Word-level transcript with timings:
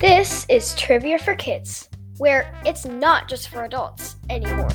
This 0.00 0.44
is 0.48 0.74
Trivia 0.74 1.18
for 1.18 1.34
Kids, 1.34 1.88
where 2.18 2.54
it's 2.66 2.84
not 2.84 3.28
just 3.28 3.48
for 3.48 3.64
adults 3.64 4.16
anymore. 4.28 4.68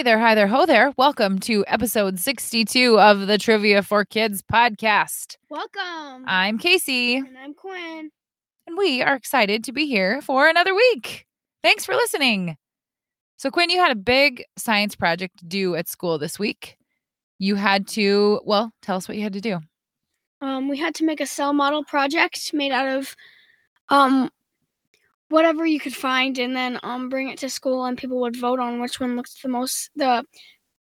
Hey 0.00 0.04
there, 0.04 0.18
hi 0.18 0.34
there, 0.34 0.46
ho 0.46 0.64
there. 0.64 0.94
Welcome 0.96 1.40
to 1.40 1.62
episode 1.66 2.18
62 2.18 2.98
of 2.98 3.26
the 3.26 3.36
Trivia 3.36 3.82
for 3.82 4.06
Kids 4.06 4.40
podcast. 4.40 5.36
Welcome. 5.50 6.24
I'm 6.26 6.56
Casey, 6.56 7.16
and 7.16 7.36
I'm 7.36 7.52
Quinn. 7.52 8.10
and 8.66 8.78
we 8.78 9.02
are 9.02 9.14
excited 9.14 9.62
to 9.64 9.72
be 9.72 9.84
here 9.84 10.22
for 10.22 10.48
another 10.48 10.74
week. 10.74 11.26
Thanks 11.62 11.84
for 11.84 11.94
listening. 11.94 12.56
So, 13.36 13.50
Quinn, 13.50 13.68
you 13.68 13.78
had 13.78 13.92
a 13.92 13.94
big 13.94 14.42
science 14.56 14.96
project 14.96 15.46
due 15.46 15.74
at 15.74 15.86
school 15.86 16.16
this 16.16 16.38
week. 16.38 16.78
You 17.38 17.56
had 17.56 17.86
to, 17.88 18.40
well, 18.46 18.72
tell 18.80 18.96
us 18.96 19.06
what 19.06 19.18
you 19.18 19.22
had 19.22 19.34
to 19.34 19.42
do. 19.42 19.60
Um, 20.40 20.70
we 20.70 20.78
had 20.78 20.94
to 20.94 21.04
make 21.04 21.20
a 21.20 21.26
cell 21.26 21.52
model 21.52 21.84
project 21.84 22.54
made 22.54 22.72
out 22.72 22.88
of 22.88 23.14
um 23.90 24.30
whatever 25.30 25.64
you 25.64 25.80
could 25.80 25.94
find 25.94 26.38
and 26.38 26.54
then 26.54 26.78
um 26.82 27.08
bring 27.08 27.28
it 27.30 27.38
to 27.38 27.48
school 27.48 27.84
and 27.86 27.96
people 27.98 28.20
would 28.20 28.36
vote 28.36 28.58
on 28.60 28.80
which 28.80 29.00
one 29.00 29.16
looks 29.16 29.40
the 29.42 29.48
most 29.48 29.90
the 29.96 30.24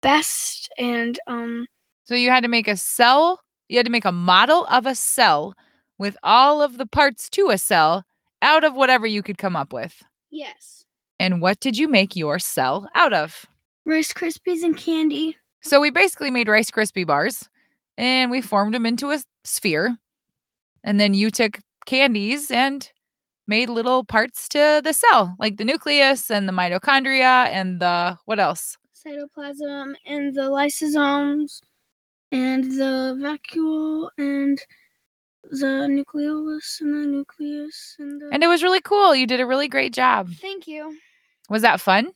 best 0.02 0.70
and 0.78 1.20
um 1.28 1.68
So, 2.05 2.16
you 2.16 2.30
had 2.30 2.44
to 2.44 2.50
make 2.50 2.68
a 2.68 2.78
cell, 2.78 3.41
you 3.70 3.78
had 3.78 3.86
to 3.86 3.91
make 3.91 4.05
a 4.05 4.12
model 4.12 4.66
of 4.68 4.86
a 4.86 4.96
cell 4.96 5.54
with 5.98 6.16
all 6.24 6.62
of 6.62 6.78
the 6.78 6.86
parts 6.86 7.30
to 7.32 7.50
a 7.50 7.58
cell 7.58 8.04
out 8.41 8.64
of 8.64 8.76
whatever 8.76 9.05
you 9.08 9.24
could 9.24 9.38
come 9.38 9.55
up 9.55 9.74
with. 9.74 10.04
yes. 10.32 10.86
And 11.20 11.41
what 11.41 11.60
did 11.60 11.77
you 11.80 11.88
make 11.88 12.16
your 12.16 12.38
cell 12.38 12.88
out 12.93 13.12
of? 13.12 13.48
Rice 13.86 14.14
Krispies 14.14 14.64
and 14.64 14.77
candy. 14.77 15.36
So 15.62 15.82
we 15.82 15.90
basically 15.90 16.30
made 16.30 16.48
Rice 16.48 16.70
Krispie 16.70 17.08
bars 17.08 17.49
and 17.98 18.30
we 18.30 18.40
formed 18.41 18.76
them 18.76 18.86
into 18.86 19.10
a 19.10 19.20
sphere. 19.43 19.98
And 20.84 20.99
then 20.99 21.16
you 21.16 21.32
took 21.32 21.58
candies 21.88 22.52
and 22.52 22.88
made 23.48 23.70
little 23.70 24.03
parts 24.03 24.48
to 24.49 24.81
the 24.84 24.93
cell, 24.93 25.35
like 25.40 25.57
the 25.57 25.65
nucleus 25.65 26.29
and 26.29 26.48
the 26.48 26.53
mitochondria 26.53 27.48
and 27.48 27.79
the 27.81 28.17
what 28.26 28.40
else? 28.40 28.77
cytoplasm 29.05 29.93
and 30.05 30.35
the 30.35 30.41
lysosomes 30.41 31.62
and 32.31 32.63
the 32.65 33.15
vacuole 33.21 34.09
and 34.18 34.59
the 35.49 35.87
nucleolus 35.87 36.81
and 36.81 36.93
the 36.93 37.07
nucleus 37.07 37.95
and 37.99 38.20
the 38.20 38.29
And 38.34 38.43
it 38.43 38.48
was 38.48 38.63
really 38.63 38.81
cool. 38.81 39.15
You 39.15 39.25
did 39.27 39.40
a 39.40 39.45
really 39.45 39.68
great 39.70 39.93
job. 39.93 40.29
thank 40.41 40.68
you 40.68 40.98
Was 41.49 41.62
that 41.62 41.79
fun? 41.79 42.12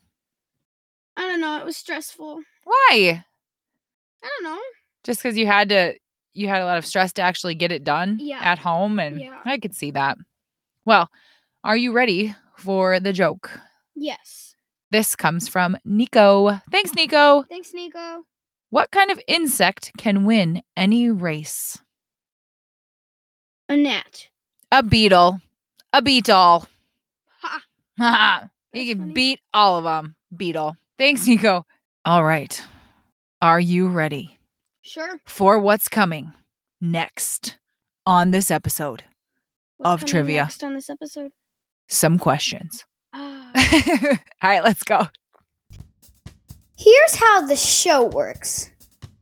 i 1.17 1.21
don't 1.27 1.39
know 1.41 1.57
it 1.59 1.65
was 1.65 1.77
stressful 1.77 2.41
Why? 2.63 3.23
i 4.23 4.27
don't 4.27 4.43
know 4.43 4.59
Just 5.03 5.21
because 5.21 5.37
you 5.37 5.45
had 5.45 5.69
to 5.69 5.93
you 6.33 6.47
had 6.47 6.61
a 6.61 6.65
lot 6.65 6.77
of 6.77 6.85
stress 6.85 7.11
to 7.13 7.21
actually 7.21 7.55
get 7.55 7.71
it 7.71 7.83
done 7.83 8.17
Yeah. 8.19 8.39
at 8.41 8.57
home 8.59 8.99
and 8.99 9.19
Yeah. 9.19 9.39
I 9.45 9.59
could 9.59 9.75
see 9.75 9.91
that. 9.91 10.17
Well, 10.85 11.09
are 11.63 11.77
you 11.77 11.91
ready 11.91 12.35
for 12.57 12.99
the 12.99 13.13
joke? 13.13 13.51
yes 13.95 14.55
This 14.91 15.15
comes 15.15 15.47
from 15.47 15.77
Nico. 15.85 16.59
Thanks, 16.71 16.93
Nico. 16.95 17.43
thanks 17.43 17.73
nico 17.73 18.23
What 18.69 18.91
kind 18.91 19.11
of 19.11 19.19
insect 19.27 19.91
can 19.97 20.25
win 20.25 20.63
any 20.77 21.09
race? 21.09 21.77
a 23.69 23.77
gnat 23.77 24.27
A 24.71 24.83
beetle. 24.83 25.39
A 25.93 26.02
beetle. 26.02 26.67
ha 27.41 27.61
Ha. 27.99 28.49
you 28.73 28.93
can 28.95 28.99
funny. 28.99 29.13
beat 29.13 29.39
all 29.53 29.77
of 29.77 29.83
them. 29.83 30.15
Beetle. 30.35 30.75
Thanks, 30.97 31.27
Nico. 31.27 31.65
All 32.05 32.23
right. 32.23 32.61
Are 33.41 33.59
you 33.59 33.87
ready 33.89 34.37
sure 34.81 35.20
for 35.25 35.59
what's 35.59 35.87
coming 35.89 36.31
next 36.80 37.58
on 38.05 38.31
this 38.31 38.49
episode? 38.52 39.03
What's 39.81 40.03
Of 40.03 40.09
trivia. 40.09 40.43
next 40.43 40.64
on 40.64 40.75
this 40.75 40.92
episode 40.92 41.31
Some 41.87 42.19
questions. 42.19 42.86
All 43.15 43.23
right, 44.43 44.64
let's 44.64 44.83
go. 44.83 45.08
Here's 46.77 47.15
how 47.15 47.47
the 47.47 47.55
show 47.55 48.05
works 48.05 48.70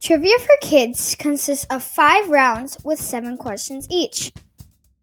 Trivia 0.01 0.37
for 0.39 0.55
Kids 0.61 1.15
consists 1.17 1.65
of 1.69 1.81
five 1.81 2.27
rounds 2.27 2.77
with 2.83 2.99
seven 2.99 3.37
questions 3.37 3.87
each. 3.89 4.33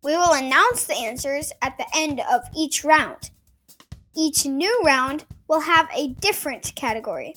We 0.02 0.14
will 0.14 0.34
announce 0.34 0.84
the 0.84 0.96
answers 0.96 1.52
at 1.62 1.78
the 1.78 1.86
end 1.94 2.20
of 2.30 2.42
each 2.54 2.84
round. 2.84 3.30
Each 4.14 4.44
new 4.44 4.82
round 4.84 5.24
will 5.48 5.60
have 5.60 5.88
a 5.94 6.08
different 6.20 6.74
category. 6.76 7.34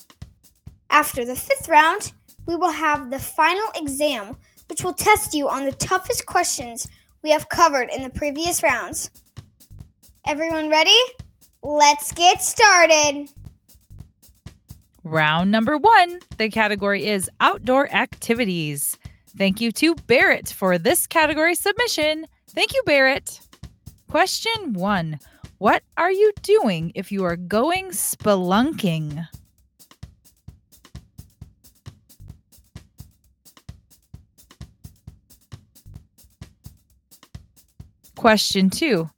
After 0.90 1.24
the 1.24 1.36
fifth 1.36 1.68
round, 1.70 2.12
we 2.44 2.54
will 2.54 2.72
have 2.72 3.10
the 3.10 3.18
final 3.18 3.66
exam, 3.76 4.36
which 4.68 4.84
will 4.84 4.92
test 4.92 5.32
you 5.32 5.48
on 5.48 5.64
the 5.64 5.72
toughest 5.72 6.26
questions 6.26 6.86
we 7.22 7.30
have 7.30 7.48
covered 7.48 7.90
in 7.90 8.02
the 8.02 8.10
previous 8.10 8.62
rounds. 8.62 9.10
Everyone 10.26 10.68
ready? 10.68 10.98
Let's 11.62 12.12
get 12.12 12.42
started! 12.42 13.28
Round 15.02 15.50
number 15.50 15.78
one. 15.78 16.20
The 16.36 16.50
category 16.50 17.06
is 17.06 17.30
outdoor 17.40 17.90
activities. 17.92 18.98
Thank 19.36 19.60
you 19.60 19.72
to 19.72 19.94
Barrett 20.06 20.48
for 20.48 20.76
this 20.76 21.06
category 21.06 21.54
submission. 21.54 22.26
Thank 22.50 22.74
you, 22.74 22.82
Barrett. 22.84 23.40
Question 24.08 24.72
one 24.74 25.18
What 25.58 25.82
are 25.96 26.12
you 26.12 26.32
doing 26.42 26.92
if 26.94 27.10
you 27.10 27.24
are 27.24 27.36
going 27.36 27.90
spelunking? 27.90 29.26
Question 38.20 38.68
two 38.68 39.08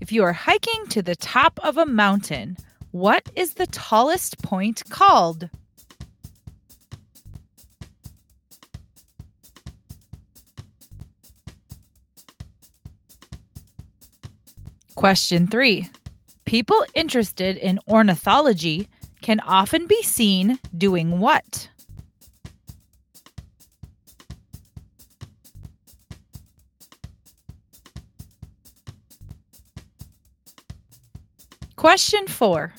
If 0.00 0.12
you 0.12 0.22
are 0.22 0.32
hiking 0.32 0.86
to 0.90 1.02
the 1.02 1.16
top 1.16 1.58
of 1.64 1.76
a 1.76 1.84
mountain, 1.84 2.56
what 2.92 3.28
is 3.34 3.54
the 3.54 3.66
tallest 3.66 4.40
point 4.40 4.84
called? 4.88 5.50
Question 14.94 15.48
three 15.48 15.88
People 16.44 16.86
interested 16.94 17.56
in 17.56 17.80
ornithology 17.88 18.86
can 19.22 19.40
often 19.40 19.88
be 19.88 20.00
seen 20.04 20.60
doing 20.78 21.18
what? 21.18 21.68
Question 31.82 32.28
four 32.28 32.74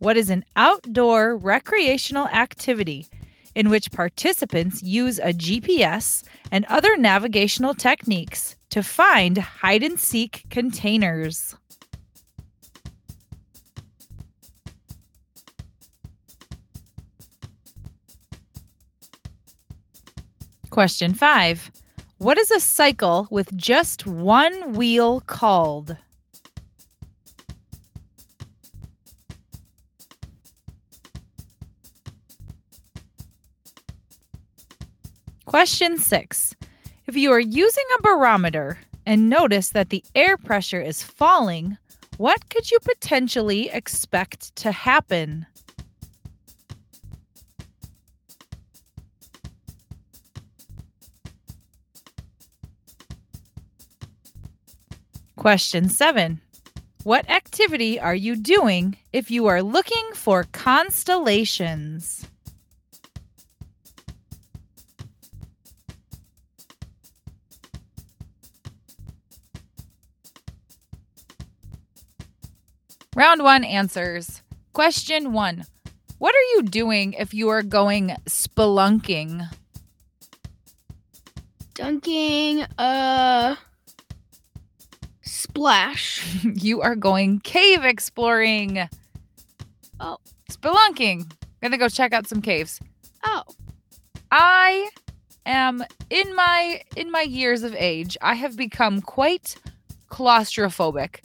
What 0.00 0.16
is 0.16 0.28
an 0.28 0.44
outdoor 0.56 1.36
recreational 1.36 2.26
activity 2.26 3.06
in 3.54 3.70
which 3.70 3.92
participants 3.92 4.82
use 4.82 5.20
a 5.20 5.32
GPS 5.32 6.24
and 6.50 6.64
other 6.64 6.96
navigational 6.96 7.72
techniques 7.72 8.56
to 8.70 8.82
find 8.82 9.38
hide 9.38 9.84
and 9.84 9.96
seek 9.96 10.42
containers? 10.50 11.54
Question 20.70 21.14
five 21.14 21.70
What 22.18 22.38
is 22.38 22.50
a 22.50 22.58
cycle 22.58 23.28
with 23.30 23.56
just 23.56 24.04
one 24.04 24.72
wheel 24.72 25.20
called? 25.20 25.96
Question 35.44 35.98
six. 35.98 36.54
If 37.06 37.16
you 37.16 37.32
are 37.32 37.40
using 37.40 37.84
a 37.98 38.02
barometer 38.02 38.78
and 39.04 39.28
notice 39.28 39.70
that 39.70 39.90
the 39.90 40.04
air 40.14 40.36
pressure 40.36 40.80
is 40.80 41.02
falling, 41.02 41.76
what 42.16 42.48
could 42.48 42.70
you 42.70 42.78
potentially 42.80 43.68
expect 43.68 44.54
to 44.56 44.70
happen? 44.70 45.46
Question 55.36 55.88
seven. 55.88 56.40
What 57.02 57.28
activity 57.28 57.98
are 57.98 58.14
you 58.14 58.36
doing 58.36 58.96
if 59.12 59.28
you 59.28 59.46
are 59.46 59.60
looking 59.60 60.08
for 60.14 60.44
constellations? 60.52 62.28
Round 73.22 73.44
one 73.44 73.62
answers. 73.62 74.42
Question 74.72 75.32
one 75.32 75.64
What 76.18 76.34
are 76.34 76.48
you 76.56 76.64
doing 76.64 77.12
if 77.12 77.32
you 77.32 77.50
are 77.50 77.62
going 77.62 78.16
spelunking? 78.26 79.48
Dunking 81.72 82.66
a 82.78 83.56
splash. 85.22 86.36
you 86.54 86.80
are 86.80 86.96
going 86.96 87.38
cave 87.38 87.84
exploring. 87.84 88.88
Oh. 90.00 90.16
Spelunking. 90.50 91.30
Gonna 91.62 91.78
go 91.78 91.88
check 91.88 92.12
out 92.12 92.26
some 92.26 92.42
caves. 92.42 92.80
Oh, 93.24 93.44
I 94.32 94.90
am 95.46 95.84
in 96.10 96.34
my 96.34 96.82
in 96.96 97.12
my 97.12 97.22
years 97.22 97.62
of 97.62 97.72
age, 97.76 98.16
I 98.20 98.34
have 98.34 98.56
become 98.56 99.00
quite 99.00 99.54
claustrophobic. 100.10 101.20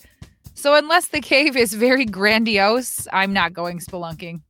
So 0.58 0.74
unless 0.74 1.10
the 1.10 1.22
cave 1.22 1.56
is 1.56 1.72
very 1.72 2.04
grandiose, 2.04 3.08
I'm 3.14 3.32
not 3.32 3.54
going 3.54 3.78
spelunking. 3.78 4.42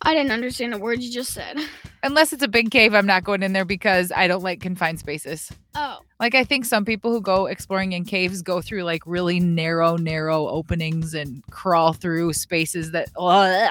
I 0.00 0.14
didn't 0.14 0.32
understand 0.32 0.72
a 0.72 0.78
word 0.78 1.02
you 1.02 1.12
just 1.12 1.34
said. 1.34 1.58
Unless 2.02 2.32
it's 2.32 2.42
a 2.42 2.48
big 2.48 2.70
cave, 2.70 2.94
I'm 2.94 3.04
not 3.04 3.22
going 3.22 3.42
in 3.42 3.52
there 3.52 3.66
because 3.66 4.10
I 4.16 4.26
don't 4.28 4.42
like 4.42 4.62
confined 4.62 4.98
spaces. 4.98 5.52
Oh, 5.74 5.98
Like 6.18 6.34
I 6.34 6.42
think 6.42 6.64
some 6.64 6.86
people 6.86 7.12
who 7.12 7.20
go 7.20 7.44
exploring 7.44 7.92
in 7.92 8.06
caves 8.06 8.40
go 8.40 8.62
through 8.62 8.84
like 8.84 9.02
really 9.04 9.40
narrow, 9.40 9.96
narrow 9.96 10.48
openings 10.48 11.12
and 11.12 11.44
crawl 11.50 11.92
through 11.92 12.32
spaces 12.32 12.92
that 12.92 13.10
Ugh. 13.18 13.70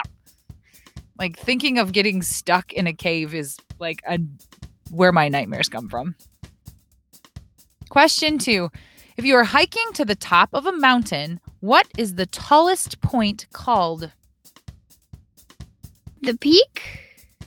like 1.18 1.40
thinking 1.40 1.80
of 1.80 1.94
getting 1.94 2.22
stuck 2.22 2.72
in 2.74 2.86
a 2.86 2.94
cave 2.94 3.34
is 3.34 3.58
like 3.80 4.04
a 4.08 4.20
where 4.92 5.12
my 5.12 5.30
nightmares 5.30 5.68
come 5.68 5.90
from. 5.90 6.16
Question 7.90 8.38
2. 8.38 8.70
If 9.18 9.26
you 9.26 9.36
are 9.36 9.44
hiking 9.44 9.92
to 9.94 10.06
the 10.06 10.16
top 10.16 10.50
of 10.54 10.66
a 10.66 10.72
mountain, 10.72 11.40
what 11.60 11.88
is 11.98 12.16
the 12.16 12.28
tallest 12.28 13.02
point 13.02 13.48
called? 13.52 14.12
the 16.22 16.36
peak. 16.38 16.82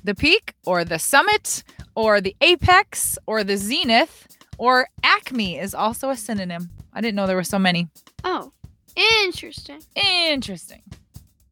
The 0.05 0.15
peak 0.15 0.55
or 0.65 0.85
the 0.85 0.99
summit 0.99 1.63
or 1.95 2.21
the 2.21 2.35
apex 2.41 3.19
or 3.27 3.45
the 3.45 3.57
zenith 3.57 4.27
or 4.59 4.89
acme 5.03 5.59
is 5.59 5.75
also 5.75 6.09
a 6.11 6.17
synonym. 6.17 6.71
I 6.93 7.01
didn't 7.01 7.17
know 7.17 7.27
there 7.27 7.37
were 7.37 7.45
so 7.45 7.59
many. 7.59 7.89
Oh, 8.25 8.53
interesting. 8.97 9.83
Interesting. 9.95 10.83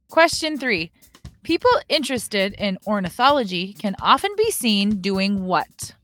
Question 0.08 0.58
three 0.58 0.90
People 1.42 1.70
interested 1.88 2.54
in 2.54 2.78
ornithology 2.86 3.74
can 3.74 3.94
often 4.00 4.30
be 4.36 4.50
seen 4.50 5.00
doing 5.00 5.44
what? 5.44 5.94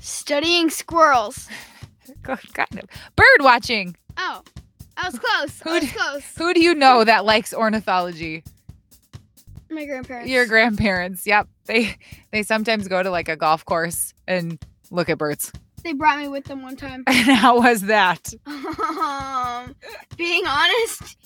Studying 0.00 0.70
squirrels. 0.70 1.48
kind 2.54 2.78
of. 2.82 2.88
Bird 3.16 3.40
watching. 3.40 3.96
Oh, 4.16 4.42
I 4.96 5.08
was 5.08 5.18
close. 5.18 5.62
I 5.64 5.70
Who'd- 5.70 5.86
was 5.86 5.92
close. 5.92 6.36
Who 6.36 6.54
do 6.54 6.62
you 6.62 6.74
know 6.74 7.04
that 7.04 7.24
likes 7.24 7.52
ornithology? 7.54 8.44
My 9.70 9.86
grandparents. 9.86 10.30
Your 10.30 10.46
grandparents. 10.46 11.26
Yep. 11.26 11.48
They 11.64 11.96
they 12.30 12.42
sometimes 12.42 12.88
go 12.88 13.02
to 13.02 13.10
like 13.10 13.28
a 13.28 13.36
golf 13.36 13.64
course 13.64 14.12
and 14.28 14.62
look 14.90 15.08
at 15.08 15.16
birds. 15.18 15.50
They 15.82 15.94
brought 15.94 16.18
me 16.18 16.28
with 16.28 16.44
them 16.44 16.62
one 16.62 16.76
time. 16.76 17.04
And 17.08 17.16
how 17.36 17.58
was 17.60 17.80
that? 17.82 18.34
um, 18.46 19.74
being 20.16 20.46
honest, 20.46 21.16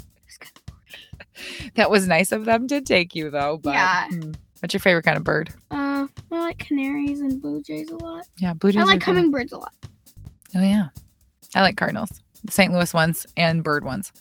That 1.74 1.90
was 1.90 2.06
nice 2.06 2.32
of 2.32 2.44
them 2.44 2.66
to 2.68 2.80
take 2.80 3.14
you 3.14 3.30
though. 3.30 3.58
But 3.62 3.74
Yeah. 3.74 4.08
hmm. 4.08 4.32
what's 4.60 4.72
your 4.72 4.80
favorite 4.80 5.02
kind 5.04 5.16
of 5.18 5.24
bird? 5.24 5.50
uh, 5.70 6.06
I 6.30 6.38
like 6.38 6.58
canaries 6.58 7.20
and 7.20 7.40
blue 7.42 7.62
jays 7.62 7.90
a 7.90 7.96
lot. 7.96 8.24
Yeah, 8.38 8.54
blue 8.54 8.72
jays. 8.72 8.82
I 8.82 8.84
like 8.84 9.02
hummingbirds 9.02 9.52
a 9.52 9.58
lot. 9.58 9.74
Oh 10.56 10.62
yeah. 10.62 10.88
I 11.54 11.60
like 11.60 11.76
cardinals. 11.76 12.10
The 12.44 12.52
St. 12.52 12.72
Louis 12.72 12.92
ones 12.94 13.26
and 13.36 13.62
bird 13.62 13.84
ones. 13.84 14.12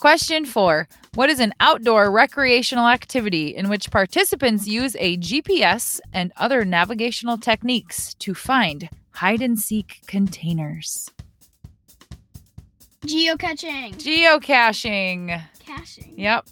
Question 0.00 0.44
4. 0.44 0.88
What 1.14 1.30
is 1.30 1.38
an 1.40 1.54
outdoor 1.60 2.10
recreational 2.10 2.88
activity 2.88 3.54
in 3.54 3.68
which 3.68 3.90
participants 3.90 4.66
use 4.66 4.96
a 4.98 5.16
GPS 5.18 6.00
and 6.12 6.32
other 6.36 6.64
navigational 6.64 7.38
techniques 7.38 8.12
to 8.14 8.34
find 8.34 8.90
hide 9.12 9.40
and 9.40 9.58
seek 9.58 10.00
containers? 10.06 11.10
Geocaching. 13.06 13.94
Geocaching. 13.94 15.42
Caching. 15.64 16.14
Yep. 16.16 16.46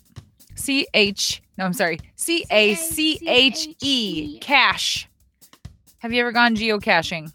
C 0.54 0.86
H. 0.94 1.42
No, 1.58 1.64
I'm 1.64 1.72
sorry. 1.72 1.98
C 2.14 2.46
A 2.50 2.74
C 2.76 3.18
H 3.26 3.68
E. 3.82 4.38
Cache. 4.40 5.08
Have 5.98 6.12
you 6.12 6.20
ever 6.20 6.32
gone 6.32 6.54
geocaching? 6.54 7.32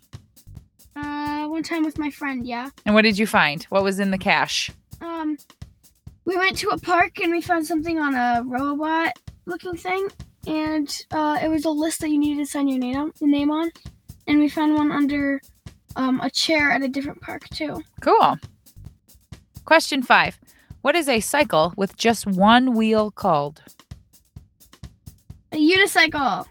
One 1.59 1.63
time 1.65 1.83
with 1.83 1.97
my 1.97 2.09
friend, 2.09 2.47
yeah. 2.47 2.69
And 2.85 2.95
what 2.95 3.01
did 3.01 3.17
you 3.17 3.27
find? 3.27 3.61
What 3.65 3.83
was 3.83 4.00
in 4.00 4.11
the 4.11 4.17
cache? 4.17 4.71
Um, 5.01 5.38
we 6.23 6.38
went 6.38 6.57
to 6.59 6.69
a 6.69 6.77
park 6.77 7.19
and 7.19 7.33
we 7.33 7.41
found 7.41 7.67
something 7.67 8.00
on 8.00 8.15
a 8.15 8.44
robot 8.45 9.19
looking 9.45 9.75
thing, 9.75 10.07
and 10.47 10.89
uh, 11.11 11.38
it 11.44 11.50
was 11.50 11.65
a 11.65 11.69
list 11.69 12.00
that 12.00 12.11
you 12.11 12.17
needed 12.17 12.45
to 12.45 12.50
sign 12.50 12.69
your 12.69 12.79
name 12.79 12.95
on, 12.95 13.11
your 13.19 13.29
name 13.29 13.51
on, 13.51 13.71
and 14.25 14.39
we 14.39 14.47
found 14.47 14.75
one 14.75 14.89
under 14.89 15.41
um, 15.97 16.21
a 16.21 16.29
chair 16.29 16.71
at 16.71 16.81
a 16.81 16.88
different 16.88 17.19
park 17.19 17.44
too. 17.50 17.83
Cool. 18.00 18.38
Question 19.65 20.01
five. 20.01 20.39
What 20.79 20.95
is 20.95 21.09
a 21.09 21.19
cycle 21.19 21.73
with 21.75 21.97
just 21.97 22.25
one 22.25 22.73
wheel 22.73 23.11
called? 23.11 23.61
A 25.51 25.57
unicycle. 25.57 26.45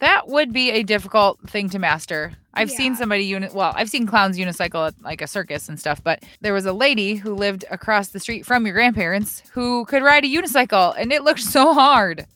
That 0.00 0.28
would 0.28 0.50
be 0.50 0.70
a 0.70 0.82
difficult 0.82 1.40
thing 1.50 1.68
to 1.68 1.78
master. 1.78 2.38
I've 2.58 2.70
seen 2.70 2.96
somebody 2.96 3.24
uni 3.24 3.48
well, 3.52 3.72
I've 3.76 3.88
seen 3.88 4.06
clowns 4.06 4.36
unicycle 4.36 4.88
at 4.88 4.94
like 5.02 5.22
a 5.22 5.26
circus 5.26 5.68
and 5.68 5.78
stuff, 5.78 6.02
but 6.02 6.24
there 6.40 6.52
was 6.52 6.66
a 6.66 6.72
lady 6.72 7.14
who 7.14 7.34
lived 7.34 7.64
across 7.70 8.08
the 8.08 8.20
street 8.20 8.44
from 8.44 8.66
your 8.66 8.74
grandparents 8.74 9.42
who 9.52 9.84
could 9.84 10.02
ride 10.02 10.24
a 10.24 10.28
unicycle 10.28 10.94
and 10.98 11.12
it 11.12 11.22
looked 11.22 11.40
so 11.56 11.72
hard. 11.72 12.26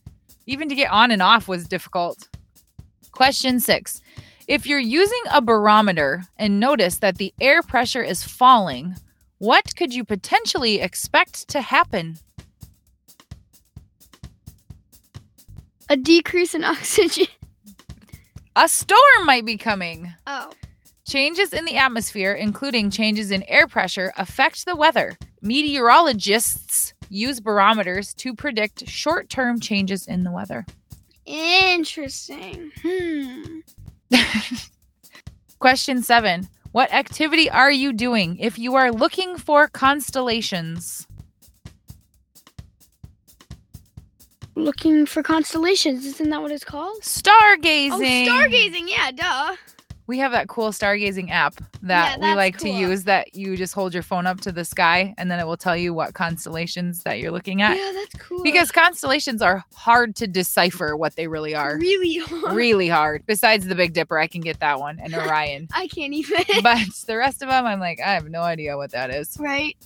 Even 0.47 0.69
to 0.69 0.75
get 0.75 0.91
on 0.91 1.11
and 1.11 1.23
off 1.23 1.49
was 1.49 1.67
difficult. 1.67 2.29
Question 3.13 3.61
6. 3.61 4.01
If 4.49 4.67
you're 4.67 4.79
using 4.79 5.23
a 5.33 5.41
barometer 5.41 6.25
and 6.37 6.59
notice 6.59 6.99
that 6.99 7.19
the 7.19 7.33
air 7.41 7.63
pressure 7.63 8.03
is 8.03 8.25
falling, 8.25 8.97
what 9.39 9.75
could 9.77 9.95
you 9.95 10.05
potentially 10.05 10.81
expect 10.81 11.49
to 11.49 11.61
happen? 11.61 12.19
A 15.89 15.97
decrease 15.97 16.55
in 16.55 16.65
oxygen. 16.65 17.27
A 18.55 18.69
storm 18.69 19.25
might 19.25 19.47
be 19.47 19.57
coming. 19.57 20.13
Oh. 20.27 20.51
Changes 21.07 21.55
in 21.55 21.65
the 21.65 21.77
atmosphere, 21.77 22.35
including 22.35 22.91
changes 22.91 23.31
in 23.31 23.43
air 23.45 23.67
pressure, 23.67 24.13
affect 24.19 24.67
the 24.67 24.77
weather. 24.77 25.17
Meteorologists 25.41 26.93
use 27.09 27.41
barometers 27.41 28.13
to 28.15 28.35
predict 28.35 28.87
short 28.89 29.31
term 29.31 29.59
changes 29.59 30.07
in 30.07 30.23
the 30.23 30.31
weather. 30.31 30.67
Interesting. 31.25 32.71
Hmm. 32.83 33.61
Question 35.59 36.03
seven 36.03 36.47
What 36.73 36.93
activity 36.93 37.49
are 37.49 37.73
you 37.73 37.93
doing 37.95 38.37
if 38.39 38.59
you 38.59 38.75
are 38.75 38.93
looking 38.93 39.39
for 39.39 39.67
constellations? 39.69 41.07
Looking 44.55 45.07
for 45.07 45.23
constellations. 45.23 46.05
Isn't 46.05 46.31
that 46.31 46.43
what 46.43 46.51
it's 46.53 46.65
called? 46.65 47.01
Stargazing. 47.03 48.27
Oh, 48.27 48.29
stargazing. 48.29 48.89
Yeah, 48.89 49.11
duh. 49.13 49.57
We 50.09 50.19
have 50.19 50.33
that 50.33 50.49
cool 50.49 50.71
stargazing 50.73 51.31
app 51.31 51.55
that 51.83 52.19
Yeah, 52.21 52.31
we 52.31 52.35
like 52.37 52.59
to 52.59 52.69
use 52.69 53.05
that 53.05 53.35
you 53.35 53.57
just 53.57 53.73
hold 53.73 53.95
your 53.95 54.03
phone 54.03 54.27
up 54.27 54.41
to 54.43 54.53
the 54.53 54.65
sky 54.65 55.15
and 55.17 55.31
then 55.31 55.39
it 55.39 55.47
will 55.47 55.57
tell 55.57 55.77
you 55.77 55.95
what 55.95 56.13
constellations 56.13 57.03
that 57.05 57.19
you're 57.21 57.31
looking 57.31 57.63
at. 57.63 57.77
Yeah, 57.79 57.93
that's 57.95 58.15
cool. 58.23 58.43
Because 58.43 58.71
constellations 58.73 59.41
are 59.41 59.65
hard 59.75 60.17
to 60.17 60.27
decipher 60.27 60.97
what 60.97 61.15
they 61.17 61.29
really 61.29 61.55
are. 61.55 61.79
really 61.79 62.19
hard. 62.19 62.53
really 62.55 62.89
hard. 62.89 63.25
Besides 63.27 63.67
the 63.69 63.77
Big 63.77 63.95
Dipper, 63.95 64.19
I 64.19 64.27
can 64.27 64.41
get 64.43 64.59
that 64.61 64.81
one 64.81 64.99
and 65.01 65.15
Orion. 65.15 65.69
I 65.73 65.87
can't 65.87 66.13
even. 66.13 66.45
but 66.63 66.79
the 67.07 67.17
rest 67.17 67.41
of 67.41 67.49
them, 67.49 67.65
I'm 67.65 67.81
like, 67.81 68.01
I 68.01 68.13
have 68.13 68.29
no 68.29 68.43
idea 68.43 68.77
what 68.77 68.91
that 68.91 69.11
is. 69.11 69.37
right. 69.41 69.77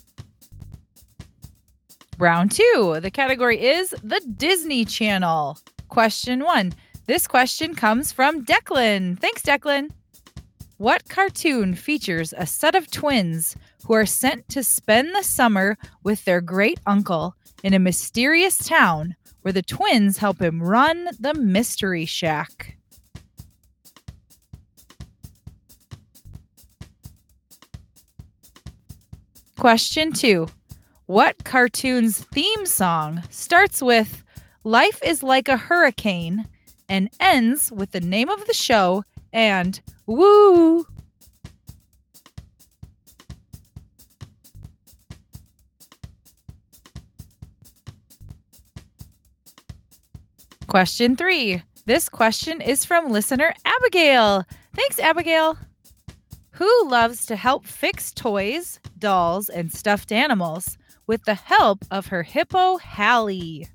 Round 2.19 2.51
two. 2.51 2.97
The 2.99 3.11
category 3.11 3.63
is 3.63 3.93
the 4.03 4.19
Disney 4.37 4.85
Channel. 4.85 5.59
Question 5.87 6.43
one. 6.43 6.73
This 7.05 7.27
question 7.27 7.75
comes 7.75 8.11
from 8.11 8.43
Declan. 8.43 9.19
Thanks, 9.19 9.43
Declan. 9.43 9.91
What 10.77 11.07
cartoon 11.09 11.75
features 11.75 12.33
a 12.35 12.47
set 12.47 12.73
of 12.73 12.89
twins 12.89 13.55
who 13.85 13.93
are 13.93 14.05
sent 14.07 14.49
to 14.49 14.63
spend 14.63 15.15
the 15.15 15.23
summer 15.23 15.77
with 16.03 16.25
their 16.25 16.41
great 16.41 16.79
uncle 16.87 17.35
in 17.63 17.75
a 17.75 17.79
mysterious 17.79 18.57
town 18.57 19.15
where 19.41 19.53
the 19.53 19.61
twins 19.61 20.17
help 20.17 20.41
him 20.41 20.61
run 20.61 21.09
the 21.19 21.35
Mystery 21.35 22.05
Shack? 22.05 22.77
Question 29.55 30.11
two. 30.13 30.47
What 31.07 31.45
cartoon's 31.45 32.19
theme 32.19 32.65
song 32.65 33.23
starts 33.29 33.81
with 33.81 34.25
Life 34.65 35.01
is 35.01 35.23
like 35.23 35.47
a 35.47 35.55
hurricane 35.55 36.45
and 36.89 37.09
ends 37.21 37.71
with 37.71 37.91
the 37.91 38.01
name 38.01 38.27
of 38.27 38.45
the 38.45 38.53
show 38.53 39.05
and 39.31 39.79
woo? 40.05 40.85
Question 50.67 51.15
three. 51.15 51.63
This 51.85 52.09
question 52.09 52.59
is 52.59 52.83
from 52.83 53.13
listener 53.13 53.53
Abigail. 53.63 54.43
Thanks, 54.75 54.99
Abigail. 54.99 55.57
Who 56.51 56.89
loves 56.89 57.25
to 57.27 57.37
help 57.37 57.65
fix 57.65 58.11
toys, 58.11 58.81
dolls, 58.99 59.47
and 59.47 59.71
stuffed 59.71 60.11
animals? 60.11 60.77
With 61.07 61.23
the 61.23 61.33
help 61.33 61.85
of 61.89 62.07
her 62.07 62.23
hippo, 62.23 62.77
Hallie? 62.77 63.67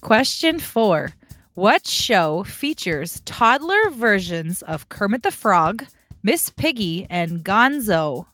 Question 0.00 0.58
four. 0.60 1.14
What 1.54 1.86
show 1.86 2.44
features 2.44 3.20
toddler 3.24 3.90
versions 3.90 4.62
of 4.62 4.88
Kermit 4.88 5.22
the 5.22 5.30
Frog, 5.30 5.84
Miss 6.22 6.50
Piggy, 6.50 7.06
and 7.10 7.44
Gonzo? 7.44 8.26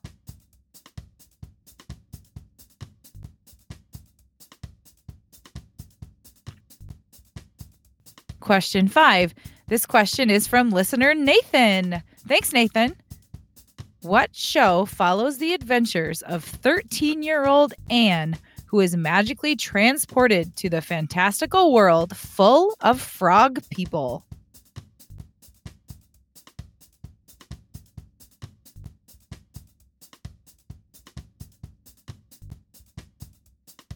Question 8.42 8.88
five. 8.88 9.34
This 9.68 9.86
question 9.86 10.28
is 10.28 10.48
from 10.48 10.70
listener 10.70 11.14
Nathan. 11.14 12.02
Thanks, 12.26 12.52
Nathan. 12.52 12.96
What 14.00 14.34
show 14.34 14.84
follows 14.84 15.38
the 15.38 15.54
adventures 15.54 16.22
of 16.22 16.42
13 16.42 17.22
year 17.22 17.46
old 17.46 17.72
Anne, 17.88 18.36
who 18.66 18.80
is 18.80 18.96
magically 18.96 19.54
transported 19.54 20.56
to 20.56 20.68
the 20.68 20.82
fantastical 20.82 21.72
world 21.72 22.16
full 22.16 22.74
of 22.80 23.00
frog 23.00 23.62
people? 23.70 24.24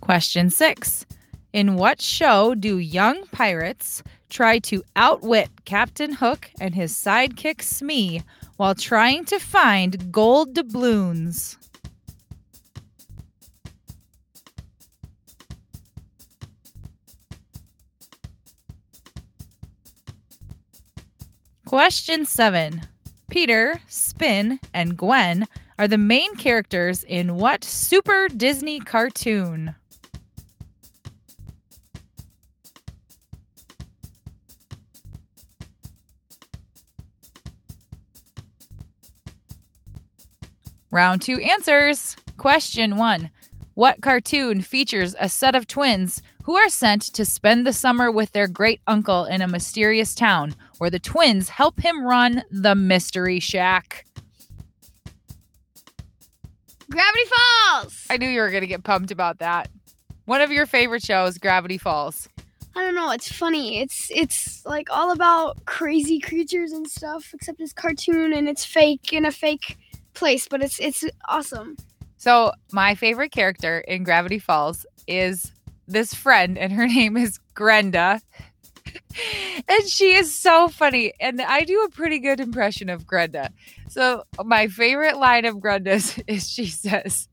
Question 0.00 0.50
six. 0.50 1.04
In 1.52 1.74
what 1.74 2.00
show 2.00 2.54
do 2.54 2.78
young 2.78 3.26
pirates 3.32 4.04
try 4.28 4.58
to 4.60 4.82
outwit 4.94 5.48
Captain 5.64 6.12
Hook 6.12 6.50
and 6.60 6.74
his 6.74 6.92
sidekick 6.92 7.62
Smee 7.62 8.22
while 8.56 8.74
trying 8.74 9.24
to 9.26 9.38
find 9.38 10.12
gold 10.12 10.54
doubloons? 10.54 11.56
Question 21.64 22.24
seven. 22.24 22.82
Peter, 23.28 23.80
Spin, 23.88 24.60
and 24.72 24.96
Gwen 24.96 25.46
are 25.78 25.88
the 25.88 25.98
main 25.98 26.36
characters 26.36 27.02
in 27.02 27.34
what 27.34 27.64
Super 27.64 28.28
Disney 28.28 28.78
cartoon? 28.80 29.74
Round 40.96 41.20
two 41.20 41.38
answers. 41.40 42.16
Question 42.38 42.96
one 42.96 43.28
What 43.74 44.00
cartoon 44.00 44.62
features 44.62 45.14
a 45.20 45.28
set 45.28 45.54
of 45.54 45.66
twins 45.66 46.22
who 46.44 46.56
are 46.56 46.70
sent 46.70 47.02
to 47.12 47.26
spend 47.26 47.66
the 47.66 47.74
summer 47.74 48.10
with 48.10 48.32
their 48.32 48.48
great 48.48 48.80
uncle 48.86 49.26
in 49.26 49.42
a 49.42 49.46
mysterious 49.46 50.14
town 50.14 50.54
where 50.78 50.88
the 50.88 50.98
twins 50.98 51.50
help 51.50 51.80
him 51.80 52.02
run 52.02 52.44
the 52.50 52.74
Mystery 52.74 53.40
Shack? 53.40 54.06
Gravity 56.90 57.24
Falls. 57.24 58.06
I 58.08 58.16
knew 58.16 58.30
you 58.30 58.40
were 58.40 58.48
going 58.48 58.62
to 58.62 58.66
get 58.66 58.82
pumped 58.82 59.10
about 59.10 59.40
that. 59.40 59.68
One 60.24 60.40
of 60.40 60.50
your 60.50 60.64
favorite 60.64 61.02
shows, 61.02 61.36
Gravity 61.36 61.76
Falls. 61.76 62.26
I 62.74 62.80
don't 62.80 62.94
know. 62.94 63.10
It's 63.10 63.30
funny. 63.30 63.80
It's 63.80 64.10
it's 64.10 64.64
like 64.64 64.88
all 64.90 65.12
about 65.12 65.62
crazy 65.66 66.20
creatures 66.20 66.72
and 66.72 66.88
stuff, 66.88 67.32
except 67.34 67.60
it's 67.60 67.74
cartoon 67.74 68.32
and 68.32 68.48
it's 68.48 68.64
fake 68.64 69.12
in 69.12 69.26
a 69.26 69.30
fake 69.32 69.76
place, 70.16 70.48
but 70.48 70.62
it's 70.62 70.80
it's 70.80 71.04
awesome. 71.28 71.76
So, 72.16 72.52
my 72.72 72.94
favorite 72.94 73.30
character 73.30 73.80
in 73.80 74.02
Gravity 74.02 74.38
Falls 74.38 74.84
is 75.06 75.52
this 75.86 76.12
friend, 76.14 76.58
and 76.58 76.72
her 76.72 76.86
name 76.98 77.16
is 77.16 77.38
Grenda. 77.54 78.20
and 79.68 79.88
she 79.88 80.14
is 80.14 80.36
so 80.36 80.68
funny. 80.68 81.12
And 81.20 81.40
I 81.40 81.60
do 81.60 81.82
a 81.82 81.90
pretty 81.90 82.18
good 82.18 82.40
impression 82.40 82.88
of 82.88 83.06
Grenda. 83.06 83.50
So, 83.88 84.24
my 84.44 84.68
favorite 84.68 85.18
line 85.18 85.44
of 85.44 85.56
Grenda's 85.56 86.20
is 86.26 86.48
she 86.48 86.66
says, 86.66 87.28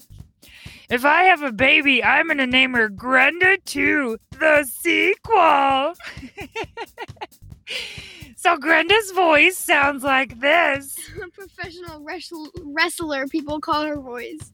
If 0.89 1.05
I 1.05 1.23
have 1.23 1.41
a 1.41 1.51
baby, 1.51 2.03
I'm 2.03 2.27
to 2.29 2.47
name 2.47 2.73
her 2.73 2.89
Grenda 2.89 3.63
2, 3.65 4.17
the 4.31 4.63
sequel. 4.63 5.93
So, 8.36 8.58
Grenda's 8.58 9.12
voice 9.12 9.58
sounds 9.58 10.03
like 10.03 10.39
this. 10.39 10.98
A 11.24 11.29
professional 11.29 12.03
wrestler, 12.63 13.27
people 13.27 13.60
call 13.60 13.84
her 13.84 14.00
voice. 14.00 14.51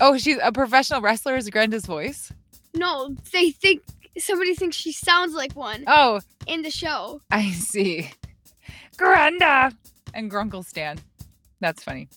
Oh, 0.00 0.16
she's 0.16 0.38
a 0.42 0.50
professional 0.50 1.00
wrestler, 1.02 1.36
is 1.36 1.48
Grenda's 1.50 1.84
voice? 1.86 2.32
No, 2.74 3.14
they 3.32 3.50
think 3.50 3.82
somebody 4.18 4.54
thinks 4.54 4.74
she 4.76 4.92
sounds 4.92 5.34
like 5.34 5.52
one 5.52 5.84
Oh, 5.86 6.20
in 6.46 6.62
the 6.62 6.70
show. 6.70 7.20
I 7.30 7.50
see. 7.50 8.10
Granda 8.96 9.74
and 10.14 10.30
Grunkle 10.30 10.64
Stan. 10.64 10.98
That's 11.60 11.84
funny. 11.84 12.08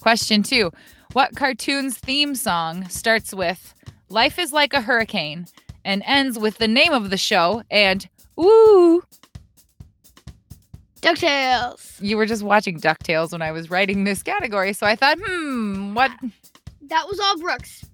Question 0.00 0.42
two 0.42 0.72
What 1.12 1.36
cartoon's 1.36 1.98
theme 1.98 2.34
song 2.34 2.88
starts 2.88 3.34
with 3.34 3.74
Life 4.08 4.38
is 4.38 4.52
like 4.52 4.72
a 4.72 4.80
hurricane 4.80 5.46
and 5.84 6.02
ends 6.06 6.38
with 6.38 6.58
the 6.58 6.68
name 6.68 6.92
of 6.92 7.10
the 7.10 7.16
show 7.18 7.62
and 7.70 8.08
Ooh? 8.40 9.02
DuckTales. 11.02 11.96
You 12.00 12.16
were 12.16 12.26
just 12.26 12.42
watching 12.42 12.78
DuckTales 12.78 13.32
when 13.32 13.42
I 13.42 13.52
was 13.52 13.70
writing 13.70 14.04
this 14.04 14.22
category, 14.22 14.72
so 14.72 14.86
I 14.86 14.96
thought, 14.96 15.18
hmm, 15.22 15.94
what? 15.94 16.10
That 16.88 17.06
was 17.08 17.18
all 17.20 17.38
Brooks. 17.38 17.84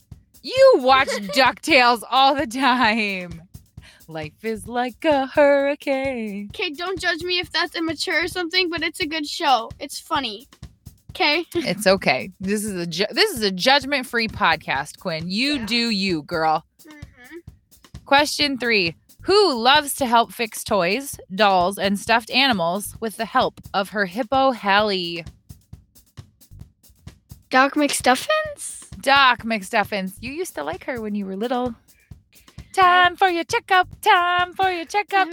You 0.43 0.73
watch 0.77 1.09
DuckTales 1.35 2.03
all 2.11 2.35
the 2.35 2.47
time. 2.47 3.43
Life 4.09 4.45
is 4.45 4.67
like 4.69 5.05
a 5.05 5.27
hurricane. 5.27 6.49
Okay, 6.55 6.71
don't 6.71 6.99
judge 6.99 7.23
me 7.23 7.39
if 7.39 7.51
that's 7.51 7.75
immature 7.77 8.25
or 8.25 8.29
something, 8.29 8.71
but 8.71 8.83
it's 8.83 9.01
a 9.01 9.07
good 9.07 9.27
show. 9.27 9.71
It's 9.81 9.99
funny. 10.01 10.47
Okay. 11.11 11.45
It's 11.55 11.87
okay. 11.87 12.31
This 12.41 12.63
is 12.65 12.75
a 12.75 12.87
ju- 12.87 13.07
this 13.11 13.31
is 13.33 13.43
a 13.43 13.51
judgment 13.51 14.07
free 14.07 14.29
podcast, 14.29 14.99
Quinn. 15.01 15.29
You 15.31 15.55
Yeah. 15.55 15.67
do 15.67 15.91
you, 15.91 16.23
girl. 16.23 16.65
Mhm. 16.87 18.05
Question 18.05 18.59
three: 18.59 18.95
Who 19.27 19.59
loves 19.61 19.95
to 19.97 20.07
help 20.07 20.33
fix 20.33 20.63
toys, 20.63 21.19
dolls, 21.35 21.79
and 21.79 21.99
stuffed 21.99 22.31
animals 22.31 22.95
with 23.01 23.17
the 23.17 23.25
help 23.25 23.61
of 23.75 23.89
her 23.89 24.07
hippo 24.07 24.53
Hallie? 24.53 25.25
Doc 27.51 27.75
McStuffins? 27.75 28.89
Doc 29.01 29.43
McStuffins. 29.43 30.13
You 30.21 30.31
used 30.31 30.55
to 30.55 30.63
like 30.63 30.85
her 30.85 31.01
when 31.01 31.17
you 31.17 31.27
were 31.27 31.35
little. 31.35 31.75
Time 32.73 33.17
for 33.17 33.27
your 33.27 33.43
checkup. 33.43 33.89
Time 34.01 34.53
for 34.53 34.71
your 34.71 34.85
checkup. 34.85 35.27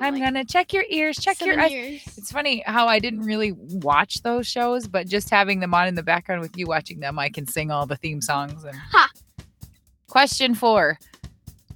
I'm 0.00 0.14
like, 0.14 0.22
gonna 0.22 0.46
check 0.46 0.72
your 0.72 0.84
ears. 0.88 1.18
Check 1.18 1.42
your 1.42 1.60
eyes. 1.60 1.70
years. 1.70 2.02
It's 2.16 2.32
funny 2.32 2.62
how 2.64 2.86
I 2.86 2.98
didn't 2.98 3.24
really 3.24 3.52
watch 3.52 4.22
those 4.22 4.46
shows, 4.46 4.88
but 4.88 5.06
just 5.06 5.28
having 5.28 5.60
them 5.60 5.74
on 5.74 5.86
in 5.86 5.96
the 5.96 6.02
background 6.02 6.40
with 6.40 6.56
you 6.56 6.66
watching 6.66 7.00
them, 7.00 7.18
I 7.18 7.28
can 7.28 7.46
sing 7.46 7.70
all 7.70 7.84
the 7.84 7.96
theme 7.96 8.22
songs. 8.22 8.64
And 8.64 8.74
Ha! 8.74 9.10
question 10.08 10.54
four: 10.54 10.98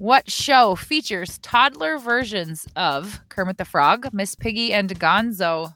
What 0.02 0.28
show 0.28 0.74
features 0.74 1.38
toddler 1.38 1.96
versions 1.96 2.66
of 2.74 3.20
Kermit 3.28 3.56
the 3.56 3.64
Frog, 3.64 4.12
Miss 4.12 4.34
Piggy, 4.34 4.72
and 4.72 4.90
Gonzo? 4.98 5.72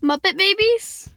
Muppet 0.00 0.38
Babies? 0.38 1.10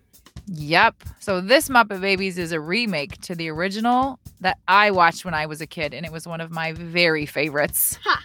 Yep. 0.47 0.95
So 1.19 1.41
this 1.41 1.69
Muppet 1.69 2.01
Babies 2.01 2.39
is 2.39 2.53
a 2.53 2.59
remake 2.59 3.21
to 3.21 3.35
the 3.35 3.49
original 3.49 4.17
that 4.41 4.57
I 4.67 4.89
watched 4.89 5.25
when 5.25 5.35
I 5.35 5.45
was 5.45 5.61
a 5.61 5.67
kid, 5.67 5.93
and 5.93 6.07
it 6.07 6.11
was 6.11 6.25
one 6.25 6.41
of 6.41 6.49
my 6.49 6.71
very 6.71 7.27
favorites. 7.27 7.99
Ha. 8.03 8.23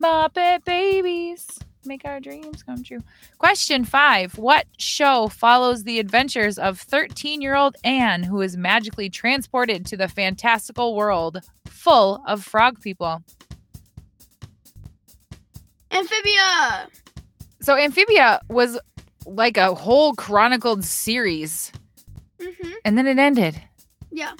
Muppet 0.00 0.64
Babies 0.64 1.58
make 1.84 2.04
our 2.04 2.20
dreams 2.20 2.62
come 2.62 2.82
true. 2.82 3.00
Question 3.38 3.84
five: 3.84 4.38
What 4.38 4.66
show 4.78 5.28
follows 5.28 5.84
the 5.84 5.98
adventures 5.98 6.58
of 6.58 6.80
13-year-old 6.84 7.76
Anne, 7.84 8.22
who 8.22 8.40
is 8.40 8.56
magically 8.56 9.08
transported 9.10 9.84
to 9.86 9.96
the 9.96 10.08
fantastical 10.08 10.94
world 10.94 11.40
full 11.66 12.22
of 12.26 12.44
frog 12.44 12.80
people? 12.80 13.22
Amphibia! 15.90 16.88
So 17.60 17.76
Amphibia 17.76 18.40
was 18.48 18.78
like 19.26 19.56
a 19.56 19.74
whole 19.74 20.14
chronicled 20.14 20.84
series, 20.84 21.72
Mm-hmm. 22.40 22.70
and 22.84 22.98
then 22.98 23.06
it 23.06 23.18
ended. 23.20 23.62
Yeah. 24.10 24.32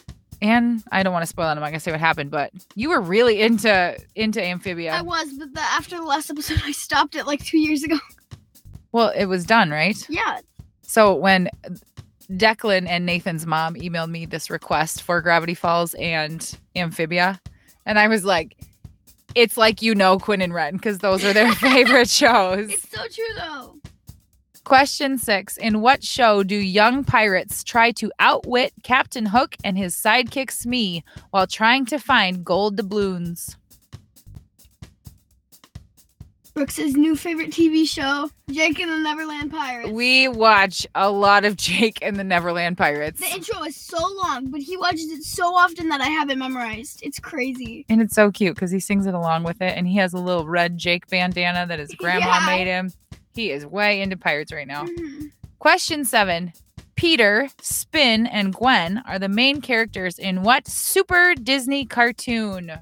And 0.42 0.82
I 0.90 1.04
don't 1.04 1.12
want 1.12 1.22
to 1.22 1.28
spoil 1.28 1.46
it. 1.46 1.52
I'm 1.52 1.60
not 1.60 1.68
gonna 1.68 1.78
say 1.78 1.92
what 1.92 2.00
happened, 2.00 2.32
but 2.32 2.52
you 2.74 2.88
were 2.88 3.00
really 3.00 3.40
into 3.40 3.96
into 4.16 4.42
amphibia. 4.42 4.92
I 4.92 5.00
was, 5.00 5.32
but 5.38 5.54
the, 5.54 5.60
after 5.60 5.96
the 5.96 6.02
last 6.02 6.30
episode, 6.30 6.60
I 6.64 6.72
stopped 6.72 7.14
it 7.14 7.26
like 7.26 7.44
two 7.44 7.58
years 7.58 7.84
ago. 7.84 7.96
Well, 8.90 9.12
it 9.16 9.26
was 9.26 9.46
done, 9.46 9.70
right? 9.70 9.96
Yeah. 10.10 10.40
So 10.82 11.14
when 11.14 11.48
Declan 12.28 12.88
and 12.88 13.06
Nathan's 13.06 13.46
mom 13.46 13.76
emailed 13.76 14.10
me 14.10 14.26
this 14.26 14.50
request 14.50 15.02
for 15.02 15.22
Gravity 15.22 15.54
Falls 15.54 15.94
and 15.94 16.58
Amphibia, 16.74 17.40
and 17.86 17.98
I 17.98 18.08
was 18.08 18.24
like, 18.24 18.56
it's 19.36 19.56
like 19.56 19.80
you 19.80 19.94
know 19.94 20.18
Quinn 20.18 20.42
and 20.42 20.52
Ren 20.52 20.74
because 20.74 20.98
those 20.98 21.24
are 21.24 21.32
their 21.32 21.52
favorite 21.54 22.10
shows. 22.10 22.68
It's 22.68 22.90
so 22.90 23.06
true 23.06 23.24
though. 23.36 23.76
Question 24.64 25.18
six 25.18 25.56
In 25.56 25.80
what 25.80 26.04
show 26.04 26.42
do 26.44 26.54
young 26.54 27.02
pirates 27.04 27.64
try 27.64 27.90
to 27.92 28.12
outwit 28.20 28.72
Captain 28.84 29.26
Hook 29.26 29.56
and 29.64 29.76
his 29.76 29.94
sidekick 29.94 30.50
Smee 30.52 31.02
while 31.30 31.48
trying 31.48 31.84
to 31.86 31.98
find 31.98 32.44
gold 32.44 32.76
doubloons? 32.76 33.56
Brooks's 36.54 36.94
new 36.94 37.16
favorite 37.16 37.50
TV 37.50 37.88
show, 37.88 38.30
Jake 38.50 38.78
and 38.78 38.90
the 38.90 38.98
Neverland 38.98 39.50
Pirates. 39.50 39.88
We 39.90 40.28
watch 40.28 40.86
a 40.94 41.10
lot 41.10 41.46
of 41.46 41.56
Jake 41.56 41.98
and 42.02 42.16
the 42.16 42.24
Neverland 42.24 42.76
Pirates. 42.76 43.20
the 43.20 43.34
intro 43.34 43.64
is 43.64 43.74
so 43.74 43.96
long, 44.22 44.50
but 44.50 44.60
he 44.60 44.76
watches 44.76 45.10
it 45.10 45.22
so 45.24 45.54
often 45.56 45.88
that 45.88 46.02
I 46.02 46.08
have 46.08 46.28
it 46.28 46.36
memorized. 46.36 47.00
It's 47.02 47.18
crazy. 47.18 47.86
And 47.88 48.02
it's 48.02 48.14
so 48.14 48.30
cute 48.30 48.54
because 48.54 48.70
he 48.70 48.80
sings 48.80 49.06
it 49.06 49.14
along 49.14 49.44
with 49.44 49.62
it. 49.62 49.76
And 49.78 49.88
he 49.88 49.96
has 49.96 50.12
a 50.12 50.18
little 50.18 50.46
red 50.46 50.76
Jake 50.76 51.08
bandana 51.08 51.66
that 51.66 51.78
his 51.78 51.94
grandma 51.98 52.26
Yeah. 52.40 52.46
made 52.46 52.66
him. 52.66 52.92
He 53.34 53.50
is 53.50 53.64
way 53.66 54.00
into 54.00 54.16
pirates 54.16 54.52
right 54.52 54.66
now. 54.66 54.84
Mhm. 54.84 55.30
Question 55.58 56.04
seven 56.04 56.52
Peter, 56.94 57.48
Spin, 57.60 58.26
and 58.26 58.54
Gwen 58.54 59.02
are 59.06 59.18
the 59.18 59.28
main 59.28 59.60
characters 59.60 60.18
in 60.18 60.42
what 60.42 60.68
super 60.68 61.34
Disney 61.34 61.84
cartoon? 61.86 62.72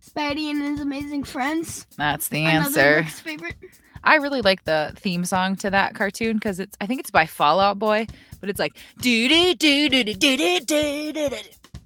Spidey 0.00 0.50
and 0.50 0.62
his 0.62 0.80
amazing 0.80 1.24
friends. 1.24 1.86
That's 1.96 2.28
the 2.28 2.44
answer. 2.44 3.02
Favorite. 3.04 3.56
I 4.04 4.16
really 4.16 4.42
like 4.42 4.64
the 4.64 4.92
theme 4.96 5.24
song 5.24 5.56
to 5.56 5.70
that 5.70 5.94
cartoon 5.94 6.34
because 6.34 6.60
it's 6.60 6.76
I 6.80 6.86
think 6.86 7.00
it's 7.00 7.10
by 7.10 7.26
Fall 7.26 7.58
Out 7.58 7.78
Boy, 7.78 8.06
but 8.40 8.48
it's 8.48 8.60
like 8.60 8.76
do 9.00 9.28
do 9.28 9.54
do 9.54 9.88
do 9.88 10.04
do 10.04 10.14
do 10.14 10.60
do. 10.60 11.30
do. 11.30 11.36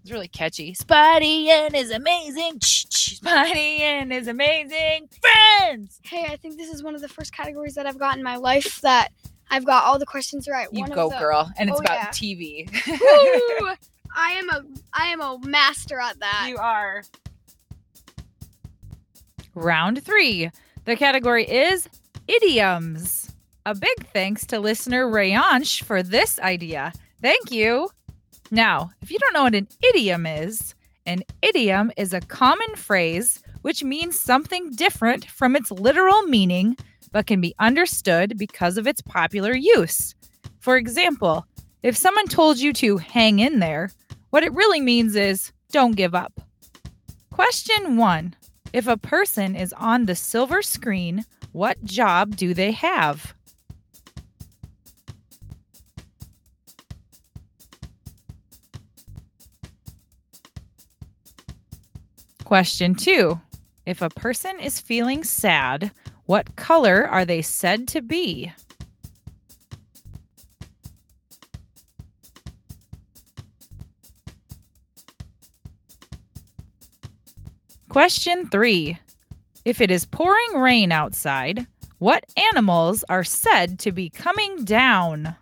It's 0.09 0.13
really 0.15 0.29
catchy. 0.29 0.73
Spidey 0.73 1.49
and 1.49 1.75
his 1.75 1.91
amazing 1.91 2.61
Spidey 2.61 3.81
and 3.81 4.11
his 4.11 4.27
amazing 4.27 5.07
friends. 5.21 6.01
Hey, 6.03 6.25
I 6.25 6.37
think 6.37 6.57
this 6.57 6.73
is 6.73 6.83
one 6.83 6.95
of 6.95 7.03
the 7.03 7.11
first 7.11 7.35
categories 7.35 7.75
that 7.75 7.85
I've 7.87 7.99
got 7.99 8.17
in 8.17 8.23
my 8.23 8.37
life 8.37 8.81
that 8.81 9.11
I've 9.51 9.67
got 9.67 9.85
all 9.85 9.99
the 9.99 10.07
questions 10.07 10.49
right. 10.49 10.67
You 10.73 10.81
One 10.81 10.93
of 10.93 10.95
go, 10.97 11.11
the- 11.11 11.19
girl, 11.19 11.53
and 11.59 11.69
it's 11.69 11.79
Oh, 11.79 11.83
about 11.83 11.95
yeah. 11.99 12.09
TV. 12.09 12.71
Woo! 12.89 13.69
I 14.17 14.31
am 14.33 14.49
a 14.49 14.63
I 14.95 15.09
am 15.09 15.21
a 15.21 15.39
master 15.45 16.01
at 16.01 16.19
that. 16.21 16.47
you 16.49 16.57
are. 16.57 17.03
Round 19.55 20.03
three. 20.03 20.51
The 20.87 20.97
category 20.97 21.45
is 21.47 21.87
idioms. 22.29 23.31
A 23.67 23.75
big 23.75 24.07
thanks 24.15 24.47
to 24.47 24.59
listener 24.59 25.05
Rayansh 25.07 25.83
for 25.83 26.03
this 26.03 26.39
idea. 26.39 26.95
Thank 27.21 27.53
you. 27.53 27.91
Now, 28.51 28.91
if 29.03 29.11
you 29.11 29.19
don't 29.19 29.35
know 29.35 29.43
what 29.45 29.55
an 29.55 29.69
idiom 29.83 30.27
is, 30.27 30.75
an 31.07 31.23
idiom 31.43 31.93
is 31.97 32.13
a 32.13 32.21
common 32.21 32.75
phrase 32.77 33.43
which 33.63 33.85
means 33.85 34.19
something 34.19 34.71
different 34.71 35.27
from 35.27 35.57
its 35.57 35.71
literal 35.71 36.23
meaning, 36.23 36.77
but 37.13 37.27
can 37.27 37.41
be 37.41 37.55
understood 37.59 38.39
because 38.39 38.79
of 38.79 38.87
its 38.87 39.01
popular 39.03 39.55
use. 39.55 40.15
For 40.61 40.77
example, 40.77 41.47
if 41.83 41.97
someone 41.97 42.27
told 42.27 42.59
you 42.59 42.73
to 42.75 42.99
hang 42.99 43.39
in 43.39 43.59
there, 43.59 43.91
what 44.31 44.43
it 44.43 44.53
really 44.53 44.81
means 44.81 45.17
is 45.17 45.53
don't 45.71 45.97
give 45.97 46.15
up. 46.15 46.41
Question 47.31 47.97
one 47.97 48.35
If 48.73 48.87
a 48.87 48.97
person 48.97 49.55
is 49.57 49.73
on 49.75 50.07
the 50.07 50.15
silver 50.15 50.63
screen, 50.63 51.25
what 51.53 51.83
job 51.85 52.37
do 52.37 52.55
they 52.55 52.73
have? 52.73 53.35
Question 62.49 62.95
two 62.95 63.39
If 63.85 64.01
a 64.01 64.09
person 64.09 64.59
is 64.59 64.81
feeling 64.81 65.23
sad, 65.23 65.91
what 66.25 66.57
color 66.57 67.07
are 67.07 67.27
they 67.27 67.43
said 67.43 67.87
to 67.89 68.01
be? 68.01 68.51
Question 77.91 78.49
three 78.49 78.99
If 79.67 79.83
it 79.83 79.91
is 79.91 80.07
pouring 80.07 80.55
rain 80.55 80.91
outside, 80.91 81.67
what 81.99 82.25
animals 82.55 83.05
are 83.11 83.25
said 83.25 83.79
to 83.81 83.93
be 83.93 84.09
coming 84.09 84.65
down? 84.65 85.37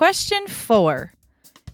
Question 0.00 0.46
four 0.46 1.12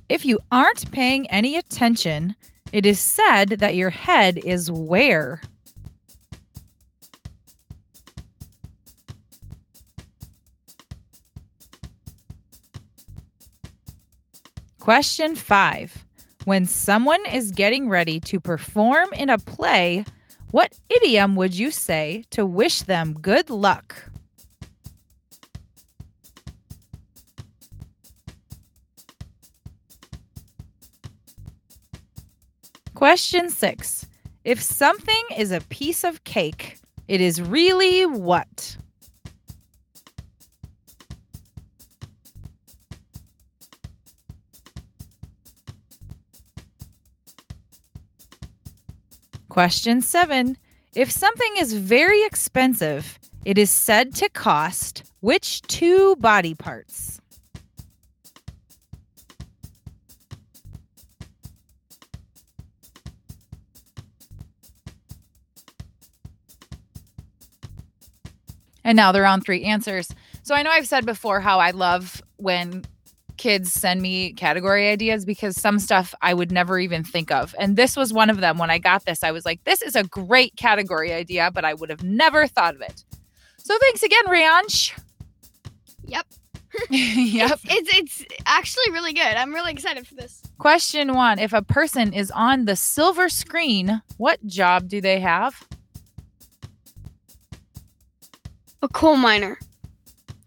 If 0.08 0.24
you 0.24 0.40
aren't 0.50 0.90
paying 0.90 1.30
any 1.30 1.56
attention, 1.56 2.34
it 2.72 2.84
is 2.84 2.98
said 2.98 3.50
that 3.50 3.76
your 3.76 3.90
head 3.90 4.38
is 4.38 4.68
where? 4.68 5.40
Question 14.80 15.36
five. 15.36 16.04
When 16.46 16.66
someone 16.66 17.24
is 17.26 17.52
getting 17.52 17.88
ready 17.88 18.18
to 18.18 18.40
perform 18.40 19.12
in 19.12 19.30
a 19.30 19.38
play, 19.38 20.04
what 20.50 20.76
idiom 20.88 21.36
would 21.36 21.54
you 21.54 21.70
say 21.70 22.24
to 22.30 22.44
wish 22.44 22.82
them 22.82 23.14
good 23.20 23.50
luck? 23.50 24.10
Question 32.96 33.50
six. 33.50 34.06
If 34.42 34.62
something 34.62 35.22
is 35.36 35.50
a 35.50 35.60
piece 35.68 36.02
of 36.02 36.24
cake, 36.24 36.78
it 37.08 37.20
is 37.20 37.42
really 37.42 38.06
what? 38.06 38.78
Question 49.50 50.00
seven. 50.00 50.56
If 50.94 51.10
something 51.10 51.52
is 51.58 51.74
very 51.74 52.24
expensive, 52.24 53.18
it 53.44 53.58
is 53.58 53.68
said 53.68 54.14
to 54.14 54.30
cost 54.30 55.02
which 55.20 55.60
two 55.60 56.16
body 56.16 56.54
parts? 56.54 57.20
And 68.86 68.94
now 68.94 69.10
they're 69.10 69.26
on 69.26 69.40
three 69.40 69.64
answers. 69.64 70.08
So 70.44 70.54
I 70.54 70.62
know 70.62 70.70
I've 70.70 70.86
said 70.86 71.04
before 71.04 71.40
how 71.40 71.58
I 71.58 71.72
love 71.72 72.22
when 72.36 72.84
kids 73.36 73.72
send 73.72 74.00
me 74.00 74.32
category 74.34 74.88
ideas 74.88 75.24
because 75.24 75.60
some 75.60 75.80
stuff 75.80 76.14
I 76.22 76.32
would 76.32 76.52
never 76.52 76.78
even 76.78 77.02
think 77.02 77.32
of. 77.32 77.52
And 77.58 77.76
this 77.76 77.96
was 77.96 78.12
one 78.12 78.30
of 78.30 78.40
them. 78.40 78.58
When 78.58 78.70
I 78.70 78.78
got 78.78 79.04
this, 79.04 79.24
I 79.24 79.32
was 79.32 79.44
like, 79.44 79.62
this 79.64 79.82
is 79.82 79.96
a 79.96 80.04
great 80.04 80.54
category 80.54 81.12
idea, 81.12 81.50
but 81.52 81.64
I 81.64 81.74
would 81.74 81.90
have 81.90 82.04
never 82.04 82.46
thought 82.46 82.76
of 82.76 82.80
it. 82.80 83.04
So 83.58 83.76
thanks 83.80 84.04
again, 84.04 84.24
Rayansh. 84.26 84.96
Yep. 86.04 86.26
yep. 86.90 87.58
It's, 87.64 87.92
it's 87.92 88.20
it's 88.20 88.42
actually 88.46 88.92
really 88.92 89.14
good. 89.14 89.22
I'm 89.22 89.52
really 89.52 89.72
excited 89.72 90.06
for 90.06 90.14
this. 90.14 90.42
Question 90.58 91.14
one 91.14 91.40
If 91.40 91.52
a 91.52 91.62
person 91.62 92.12
is 92.12 92.30
on 92.30 92.66
the 92.66 92.76
silver 92.76 93.28
screen, 93.28 94.00
what 94.16 94.46
job 94.46 94.86
do 94.86 95.00
they 95.00 95.18
have? 95.18 95.66
A 98.86 98.88
coal 98.88 99.16
miner. 99.16 99.58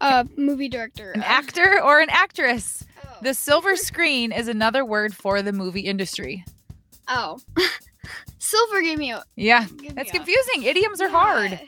A 0.00 0.26
movie 0.38 0.70
director. 0.70 1.10
An 1.10 1.20
uh, 1.20 1.26
actor 1.26 1.78
or 1.84 2.00
an 2.00 2.08
actress? 2.08 2.82
Oh. 3.04 3.16
The 3.20 3.34
silver 3.34 3.76
screen 3.76 4.32
is 4.32 4.48
another 4.48 4.82
word 4.82 5.14
for 5.14 5.42
the 5.42 5.52
movie 5.52 5.82
industry. 5.82 6.42
oh. 7.08 7.38
Silver 8.38 8.80
gave 8.80 8.96
me 8.96 9.12
a. 9.12 9.22
Yeah, 9.36 9.66
gave 9.76 9.94
that's 9.94 10.10
confusing. 10.10 10.62
Idioms 10.62 11.02
are 11.02 11.10
hard. 11.10 11.60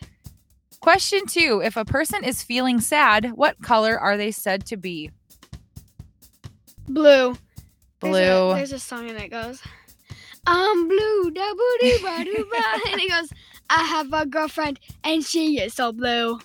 Question 0.81 1.27
two 1.27 1.61
If 1.63 1.77
a 1.77 1.85
person 1.85 2.25
is 2.25 2.43
feeling 2.43 2.81
sad, 2.81 3.33
what 3.35 3.61
color 3.61 3.99
are 3.99 4.17
they 4.17 4.31
said 4.31 4.65
to 4.67 4.79
be? 4.79 5.11
Blue. 6.89 7.37
There's 8.01 8.17
a, 8.17 8.21
Blue. 8.41 8.55
there's 8.55 8.73
a 8.73 8.79
song 8.79 9.11
and 9.11 9.19
it 9.19 9.31
goes, 9.31 9.61
I'm 10.47 10.89
blue, 10.89 11.31
da 11.33 11.53
boo 11.53 11.77
dee 11.83 11.99
ba 12.03 12.25
doo 12.25 12.49
ba. 12.51 12.91
And 12.91 13.01
it 13.01 13.11
goes, 13.11 13.29
I 13.69 13.85
have 13.85 14.13
a 14.15 14.25
girlfriend 14.25 14.81
and 15.05 15.23
she 15.23 15.61
is 15.61 15.75
so 15.75 15.93
blue. 15.93 16.41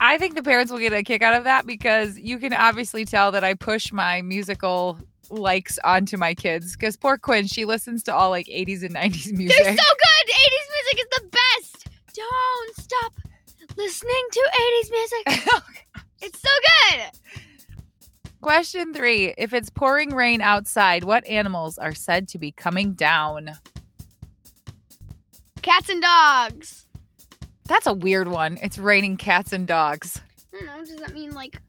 I 0.00 0.18
think 0.18 0.34
the 0.34 0.42
parents 0.42 0.70
will 0.70 0.78
get 0.78 0.92
a 0.92 1.02
kick 1.02 1.22
out 1.22 1.34
of 1.34 1.44
that 1.44 1.66
because 1.66 2.18
you 2.18 2.38
can 2.38 2.52
obviously 2.52 3.04
tell 3.04 3.32
that 3.32 3.44
I 3.44 3.54
push 3.54 3.92
my 3.92 4.22
musical 4.22 4.98
likes 5.30 5.78
onto 5.84 6.16
my 6.16 6.34
kids. 6.34 6.76
Because 6.76 6.96
poor 6.96 7.18
Quinn, 7.18 7.46
she 7.46 7.64
listens 7.64 8.02
to 8.04 8.14
all 8.14 8.30
like 8.30 8.46
80s 8.46 8.82
and 8.82 8.94
90s 8.94 9.32
music. 9.32 9.56
They're 9.56 9.76
so 9.76 9.82
good. 9.82 10.34
80s 10.34 10.68
music 10.74 10.98
is 10.98 11.06
the 11.10 11.28
best. 11.30 11.88
Don't 12.14 12.76
stop 12.76 13.12
listening 13.76 14.26
to 14.32 14.50
80s 14.60 14.90
music. 14.90 15.48
Oh, 15.52 15.62
it's 16.22 16.40
so 16.40 16.48
good. 16.90 17.10
Question 18.40 18.94
three 18.94 19.34
If 19.36 19.52
it's 19.52 19.70
pouring 19.70 20.14
rain 20.14 20.40
outside, 20.40 21.04
what 21.04 21.26
animals 21.26 21.78
are 21.78 21.94
said 21.94 22.28
to 22.28 22.38
be 22.38 22.52
coming 22.52 22.94
down? 22.94 23.52
Cats 25.62 25.88
and 25.88 26.02
dogs. 26.02 26.85
That's 27.66 27.86
a 27.86 27.92
weird 27.92 28.28
one. 28.28 28.58
It's 28.62 28.78
raining 28.78 29.16
cats 29.16 29.52
and 29.52 29.66
dogs. 29.66 30.20
I 30.54 30.58
don't 30.58 30.66
know. 30.66 30.84
Does 30.84 30.96
that 30.96 31.14
mean 31.14 31.32
like? 31.32 31.60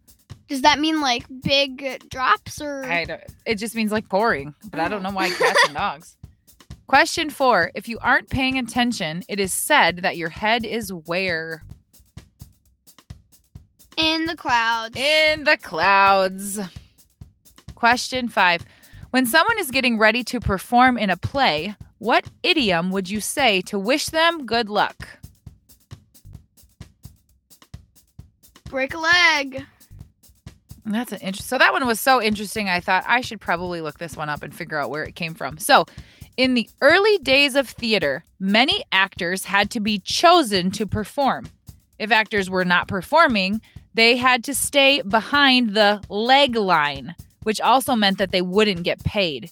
Does 0.48 0.62
that 0.62 0.80
mean 0.80 1.02
like 1.02 1.26
big 1.42 2.08
drops 2.10 2.62
or? 2.62 2.86
I 2.86 3.06
don't, 3.06 3.22
it 3.46 3.56
just 3.56 3.76
means 3.76 3.92
like 3.92 4.08
pouring, 4.08 4.56
but 4.70 4.80
I 4.80 4.88
don't 4.88 5.04
know 5.04 5.12
why 5.12 5.30
oh. 5.32 5.38
cats 5.38 5.60
and 5.66 5.74
dogs. 5.76 6.16
Question 6.88 7.30
four 7.30 7.72
If 7.76 7.90
you 7.90 7.98
aren't 8.00 8.30
paying 8.30 8.58
attention, 8.58 9.24
it 9.28 9.40
is 9.40 9.52
said 9.54 9.98
that 9.98 10.18
your 10.18 10.30
head 10.30 10.66
is 10.66 10.94
where? 10.94 11.64
In 13.98 14.26
the 14.26 14.36
clouds. 14.36 14.96
In 14.96 15.44
the 15.44 15.58
clouds. 15.58 16.60
Question 17.76 18.30
five 18.30 18.64
When 19.10 19.26
someone 19.26 19.60
is 19.60 19.72
getting 19.72 19.98
ready 19.98 20.24
to 20.26 20.40
perform 20.40 20.98
in 20.98 21.10
a 21.10 21.18
play, 21.18 21.76
what 21.98 22.30
idiom 22.44 22.92
would 22.92 23.10
you 23.10 23.20
say 23.20 23.62
to 23.64 23.78
wish 23.78 24.06
them 24.06 24.46
good 24.46 24.70
luck? 24.70 25.08
Break 28.70 28.94
a 28.94 28.98
leg. 28.98 29.66
That's 30.86 31.12
an 31.12 31.20
interest. 31.20 31.50
So 31.50 31.58
that 31.58 31.74
one 31.74 31.86
was 31.86 32.00
so 32.00 32.22
interesting. 32.22 32.70
I 32.70 32.80
thought 32.80 33.04
I 33.08 33.22
should 33.22 33.42
probably 33.42 33.82
look 33.82 33.98
this 33.98 34.16
one 34.16 34.30
up 34.30 34.44
and 34.44 34.54
figure 34.54 34.78
out 34.78 34.90
where 34.90 35.04
it 35.04 35.16
came 35.16 35.34
from. 35.34 35.58
So, 35.58 35.86
in 36.38 36.54
the 36.54 36.70
early 36.82 37.18
days 37.18 37.56
of 37.56 37.68
theater, 37.68 38.24
many 38.40 38.84
actors 38.92 39.46
had 39.46 39.72
to 39.72 39.80
be 39.80 39.98
chosen 39.98 40.70
to 40.72 40.86
perform. 40.86 41.48
If 41.98 42.12
actors 42.12 42.48
were 42.50 42.64
not 42.64 42.88
performing, 42.88 43.60
they 43.96 44.18
had 44.18 44.44
to 44.44 44.54
stay 44.54 45.02
behind 45.02 45.74
the 45.74 46.04
leg 46.10 46.56
line, 46.56 47.16
which 47.42 47.60
also 47.60 47.96
meant 47.96 48.20
that 48.20 48.32
they 48.32 48.44
wouldn't 48.44 48.84
get 48.84 49.04
paid. 49.04 49.52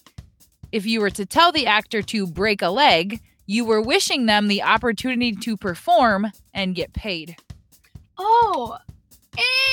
If 0.70 0.86
you 0.86 1.00
were 1.00 1.10
to 1.10 1.26
tell 1.26 1.50
the 1.50 1.66
actor 1.66 2.02
to 2.02 2.26
break 2.26 2.62
a 2.62 2.68
leg, 2.68 3.20
you 3.46 3.64
were 3.64 3.80
wishing 3.80 4.26
them 4.26 4.46
the 4.46 4.62
opportunity 4.62 5.32
to 5.32 5.56
perform 5.56 6.30
and 6.54 6.76
get 6.76 6.92
paid. 6.92 7.36
Oh, 8.16 8.78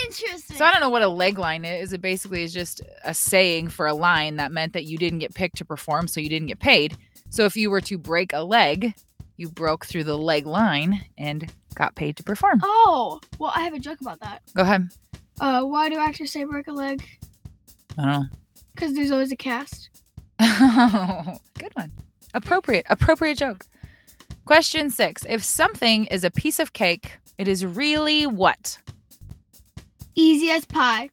interesting. 0.06 0.58
So 0.58 0.66
I 0.66 0.72
don't 0.72 0.82
know 0.82 0.90
what 0.90 1.02
a 1.02 1.08
leg 1.08 1.38
line 1.38 1.66
is. 1.66 1.94
It 1.94 2.02
basically 2.02 2.44
is 2.44 2.54
just 2.54 2.82
a 3.04 3.14
saying 3.14 3.70
for 3.70 3.88
a 3.88 3.94
line 3.94 4.38
that 4.38 4.52
meant 4.52 4.74
that 4.74 4.86
you 4.86 4.98
didn't 4.98 5.20
get 5.20 5.34
picked 5.34 5.58
to 5.58 5.66
perform, 5.66 6.08
so 6.08 6.20
you 6.20 6.30
didn't 6.30 6.48
get 6.48 6.60
paid. 6.60 6.98
So 7.30 7.46
if 7.46 7.56
you 7.56 7.70
were 7.70 7.82
to 7.82 7.98
break 7.98 8.34
a 8.34 8.44
leg, 8.44 8.94
you 9.38 9.50
broke 9.50 9.86
through 9.86 10.04
the 10.04 10.18
leg 10.18 10.46
line 10.46 11.04
and 11.18 11.52
got 11.76 11.96
paid 11.96 12.18
to 12.18 12.24
perform. 12.24 12.62
Oh, 12.64 13.20
well, 13.40 13.52
I 13.56 13.62
have 13.62 13.74
a 13.74 13.80
joke 13.80 14.02
about 14.02 14.20
that. 14.20 14.42
Go 14.56 14.64
ahead. 14.64 14.90
Uh, 15.40 15.64
why 15.64 15.90
do 15.90 15.98
actors 15.98 16.32
say 16.32 16.44
break 16.44 16.68
a 16.68 16.72
leg? 16.72 17.04
I 17.98 18.02
don't 18.04 18.12
know. 18.12 18.26
Because 18.76 18.94
there's 18.94 19.12
always 19.12 19.32
a 19.32 19.36
cast. 19.36 19.90
Good 20.40 21.74
one. 21.74 21.92
Appropriate. 22.34 22.86
Appropriate 22.90 23.38
joke. 23.38 23.66
Question 24.46 24.90
six. 24.90 25.26
If 25.28 25.44
something 25.44 26.06
is 26.08 26.24
a 26.24 26.32
piece 26.32 26.60
of 26.60 26.74
cake, 26.74 27.12
it 27.38 27.48
is 27.48 27.66
really 27.66 28.28
what? 28.28 28.78
Easy 30.16 30.52
as 30.52 30.66
pie. 30.66 31.10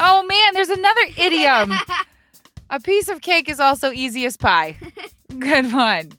Oh 0.00 0.24
man, 0.24 0.54
there's 0.54 0.68
another 0.70 1.00
idiom. 1.16 1.72
A 2.70 2.80
piece 2.80 3.08
of 3.08 3.20
cake 3.20 3.48
is 3.48 3.60
also 3.60 3.92
easy 3.92 4.24
as 4.26 4.36
pie. 4.36 4.76
Good 5.38 5.72
one. 5.72 6.12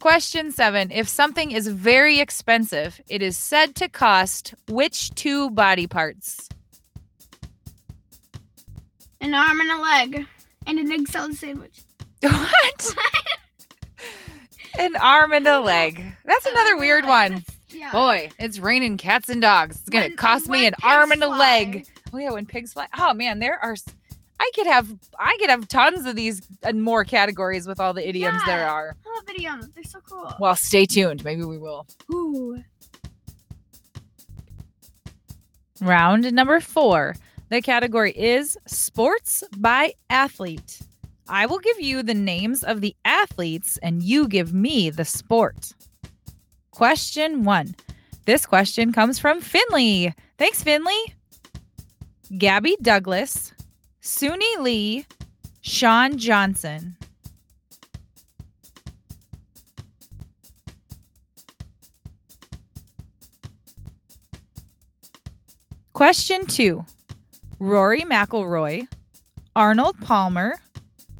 Question 0.00 0.50
seven. 0.50 0.90
If 0.90 1.08
something 1.08 1.50
is 1.50 1.68
very 1.68 2.20
expensive, 2.20 3.00
it 3.08 3.22
is 3.22 3.36
said 3.36 3.74
to 3.76 3.88
cost 3.88 4.54
which 4.68 5.10
two 5.14 5.50
body 5.50 5.86
parts? 5.86 6.48
An 9.20 9.34
arm 9.34 9.60
and 9.60 9.70
a 9.70 9.82
leg. 9.82 10.26
And 10.66 10.78
an 10.78 10.90
egg 10.90 11.08
salad 11.08 11.34
sandwich. 11.34 11.82
What? 12.22 12.94
An 14.78 14.94
arm 14.96 15.32
and 15.32 15.46
a 15.46 15.60
leg. 15.60 16.02
That's 16.24 16.46
another 16.46 16.76
weird 16.76 17.04
one. 17.04 17.44
Yeah. 17.72 17.92
Boy, 17.92 18.30
it's 18.38 18.58
raining 18.58 18.96
cats 18.96 19.28
and 19.28 19.40
dogs. 19.40 19.76
It's 19.80 19.88
gonna 19.88 20.06
When- 20.06 20.16
cost 20.16 20.48
me 20.48 20.66
an 20.66 20.74
arm 20.82 21.12
and 21.12 21.22
a 21.22 21.26
fly. 21.26 21.38
leg. 21.38 21.86
Oh 22.12 22.18
yeah, 22.18 22.30
when 22.32 22.46
pigs 22.46 22.72
fly. 22.72 22.86
Oh 22.98 23.14
man, 23.14 23.38
there 23.38 23.58
are. 23.62 23.76
I 24.40 24.50
could 24.54 24.66
have. 24.66 24.88
I 25.18 25.36
could 25.38 25.50
have 25.50 25.68
tons 25.68 26.06
of 26.06 26.16
these 26.16 26.40
and 26.62 26.82
more 26.82 27.04
categories 27.04 27.66
with 27.66 27.78
all 27.78 27.92
the 27.92 28.06
idioms 28.08 28.42
there 28.46 28.66
are. 28.68 28.96
I 29.06 29.14
love 29.14 29.24
idioms. 29.28 29.68
They're 29.74 29.84
so 29.84 30.00
cool. 30.00 30.32
Well, 30.40 30.56
stay 30.56 30.86
tuned. 30.86 31.22
Maybe 31.24 31.44
we 31.44 31.58
will. 31.58 31.86
Ooh. 32.12 32.62
Round 35.80 36.32
number 36.32 36.60
four. 36.60 37.14
The 37.48 37.60
category 37.62 38.12
is 38.12 38.56
sports 38.66 39.42
by 39.56 39.94
athlete. 40.08 40.80
I 41.28 41.46
will 41.46 41.58
give 41.58 41.80
you 41.80 42.02
the 42.02 42.14
names 42.14 42.62
of 42.62 42.80
the 42.80 42.94
athletes 43.04 43.76
and 43.82 44.02
you 44.02 44.28
give 44.28 44.52
me 44.52 44.90
the 44.90 45.04
sport. 45.04 45.72
Question 46.80 47.44
one. 47.44 47.74
This 48.24 48.46
question 48.46 48.90
comes 48.90 49.18
from 49.18 49.42
Finley. 49.42 50.14
Thanks, 50.38 50.62
Finley. 50.62 51.14
Gabby 52.38 52.74
Douglas, 52.80 53.52
Suni 54.00 54.56
Lee, 54.60 55.04
Shawn 55.60 56.16
Johnson. 56.16 56.96
Question 65.92 66.46
two 66.46 66.86
Rory 67.58 68.04
McIlroy, 68.04 68.88
Arnold 69.54 70.00
Palmer, 70.00 70.54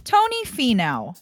Tony 0.05 0.45
Finau. 0.47 1.15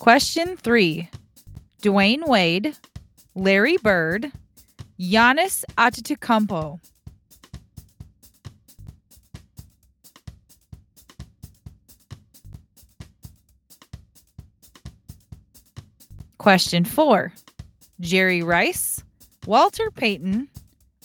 Question 0.00 0.56
three 0.56 1.10
Dwyane 1.82 2.26
Wade, 2.26 2.74
Larry 3.34 3.76
Bird, 3.76 4.32
Giannis 4.98 5.62
Antetokounmpo. 5.76 6.80
Question 16.38 16.86
four 16.86 17.34
Jerry 18.00 18.42
Rice, 18.42 19.04
Walter 19.46 19.90
Payton, 19.90 20.48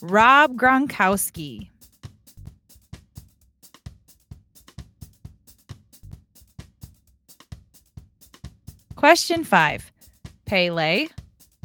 Rob 0.02 0.56
Gronkowski. 0.56 1.70
Question 9.06 9.44
five 9.44 9.92
Pele, 10.48 11.08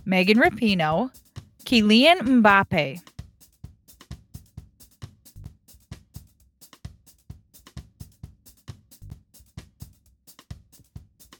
Megan 0.04 0.36
Rapinoe, 0.36 1.10
Kylian 1.64 2.42
Mbappe. 2.42 3.00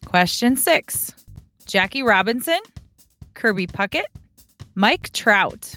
Question 0.07 0.57
six 0.57 1.13
Jackie 1.67 2.03
Robinson, 2.03 2.61
Kirby 3.35 3.67
Puckett, 3.67 4.05
Mike 4.75 5.13
Trout. 5.13 5.75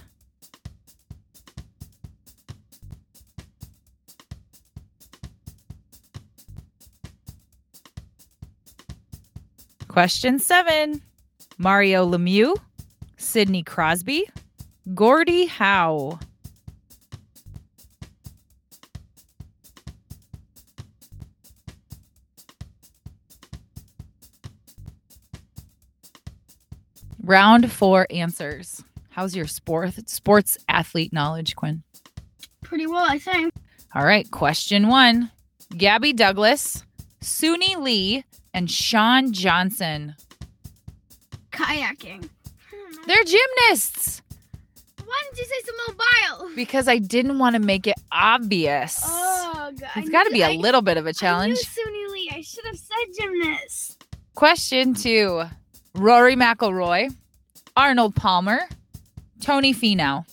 Question 9.94 10.40
seven 10.40 11.04
Mario 11.60 12.04
Lemieux, 12.04 12.56
Sidney 13.18 13.62
Crosby, 13.62 14.28
Gordie 14.96 15.46
Howe. 15.46 16.18
Round 27.22 27.72
four 27.72 28.08
answers. 28.10 28.84
How's 29.12 29.36
your 29.36 29.46
sport 29.46 30.10
sports 30.10 30.58
athlete 30.68 31.14
knowledge, 31.14 31.56
Quinn? 31.56 31.84
Pretty 32.64 32.88
well, 32.88 33.06
I 33.08 33.20
think. 33.20 33.54
All 33.94 34.04
right, 34.04 34.30
question 34.32 34.88
one. 34.88 35.30
Gabby 35.78 36.14
Douglas, 36.14 36.84
Suni 37.22 37.78
Lee, 37.78 38.26
and 38.54 38.70
Shawn 38.70 39.34
Johnson. 39.34 40.16
Kayaking. 41.52 42.30
Hmm. 42.72 43.08
They're 43.08 43.24
gymnasts 43.24 44.22
Why 45.06 45.22
didn't 45.26 45.38
you 45.40 45.46
say 45.46 45.62
Simone 45.66 45.94
because 46.56 46.88
I 46.88 46.98
didn't 46.98 47.40
want 47.40 47.56
to 47.56 47.60
make 47.60 47.88
it 47.88 47.96
obvious. 48.12 49.02
Oh, 49.06 49.72
God. 49.80 49.90
it's 49.96 50.10
got 50.10 50.24
to 50.24 50.32
be 50.32 50.42
a 50.42 50.52
little 50.52 50.82
bit 50.82 50.98
of 50.98 51.06
a 51.06 51.14
challenge. 51.14 51.58
I 51.58 51.90
knew 51.92 52.12
Lee. 52.12 52.32
I 52.34 52.42
should 52.42 52.66
have 52.66 52.78
said 52.78 53.06
gymnast. 53.20 54.06
Question 54.36 54.94
two 54.94 55.44
Rory 55.96 56.36
McIlroy, 56.36 57.16
Arnold 57.76 58.16
Palmer, 58.16 58.60
Tony 59.42 59.74
Finau. 59.74 60.26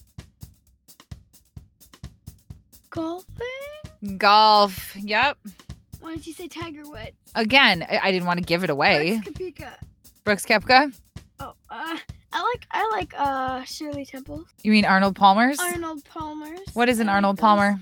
Golfing? 2.90 4.16
Golf. 4.16 4.96
Yep. 4.96 5.38
Why 6.00 6.12
didn't 6.12 6.26
you 6.26 6.32
say 6.32 6.48
Tiger 6.48 6.82
Woods? 6.88 7.12
Again, 7.34 7.86
I, 7.88 8.00
I 8.04 8.10
didn't 8.12 8.26
want 8.26 8.38
to 8.38 8.44
give 8.44 8.64
it 8.64 8.70
away. 8.70 9.20
Brooks 9.24 9.38
Koepka. 9.38 9.72
Brooks 10.24 10.46
Koepka. 10.46 10.98
Oh, 11.40 11.54
uh, 11.70 11.98
I 12.32 12.42
like 12.42 12.66
I 12.70 12.88
like 12.92 13.14
uh 13.16 13.62
Shirley 13.64 14.04
Temple. 14.04 14.44
You 14.62 14.72
mean 14.72 14.84
Arnold 14.84 15.16
Palmer's? 15.16 15.58
Arnold 15.58 16.04
Palmer's. 16.04 16.60
What 16.74 16.88
is 16.88 17.00
an 17.00 17.08
I 17.08 17.12
like 17.12 17.16
Arnold 17.16 17.36
those. 17.36 17.40
Palmer? 17.42 17.80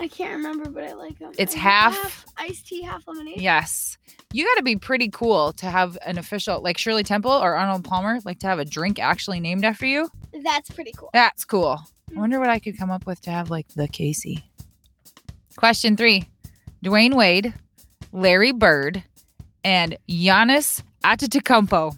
I 0.00 0.08
can't 0.08 0.36
remember, 0.38 0.68
but 0.70 0.82
I 0.84 0.92
like 0.94 1.18
them. 1.20 1.32
It's 1.38 1.54
half- 1.54 1.94
half 1.94 2.24
iced 2.36 2.66
tea, 2.66 2.82
half 2.82 3.06
lemonade. 3.06 3.40
Yes. 3.40 3.96
You 4.32 4.44
got 4.44 4.56
to 4.56 4.64
be 4.64 4.74
pretty 4.74 5.08
cool 5.08 5.52
to 5.52 5.66
have 5.66 5.96
an 6.04 6.18
official, 6.18 6.60
like 6.60 6.76
Shirley 6.78 7.04
Temple 7.04 7.30
or 7.30 7.54
Arnold 7.54 7.84
Palmer, 7.84 8.18
like 8.24 8.40
to 8.40 8.48
have 8.48 8.58
a 8.58 8.64
drink 8.64 8.98
actually 8.98 9.38
named 9.38 9.64
after 9.64 9.86
you. 9.86 10.08
That's 10.42 10.68
pretty 10.70 10.90
cool. 10.96 11.10
That's 11.12 11.44
cool. 11.44 11.80
I 12.14 12.18
wonder 12.18 12.40
what 12.40 12.50
I 12.50 12.58
could 12.58 12.76
come 12.76 12.90
up 12.90 13.06
with 13.06 13.20
to 13.22 13.30
have 13.30 13.50
like 13.50 13.68
the 13.76 13.86
Casey. 13.86 14.42
Question 15.56 15.96
three 15.96 16.24
Dwyane 16.84 17.14
Wade, 17.14 17.54
Larry 18.12 18.52
Bird, 18.52 19.02
and 19.64 19.96
Giannis 20.06 20.82
Antetokounmpo. 21.02 21.96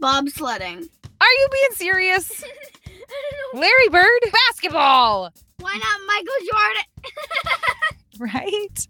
Bobsledding. 0.00 0.88
Are 1.20 1.28
you 1.28 1.48
being 1.52 1.70
serious? 1.74 2.42
I 2.86 2.90
don't 2.90 3.54
know. 3.54 3.60
Larry 3.60 3.88
Bird? 3.90 4.32
Basketball. 4.48 5.30
Why 5.60 5.74
not 5.74 6.00
Michael 6.06 6.46
Jordan? 6.50 6.82
Right? 8.20 8.86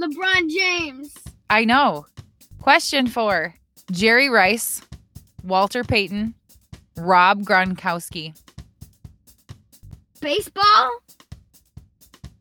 LeBron 0.00 0.48
James. 0.48 1.12
I 1.50 1.64
know. 1.64 2.06
Question 2.62 3.08
four 3.08 3.56
Jerry 3.90 4.30
Rice, 4.30 4.82
Walter 5.42 5.82
Payton, 5.82 6.34
Rob 6.96 7.42
Gronkowski. 7.42 8.38
Baseball. 10.20 10.90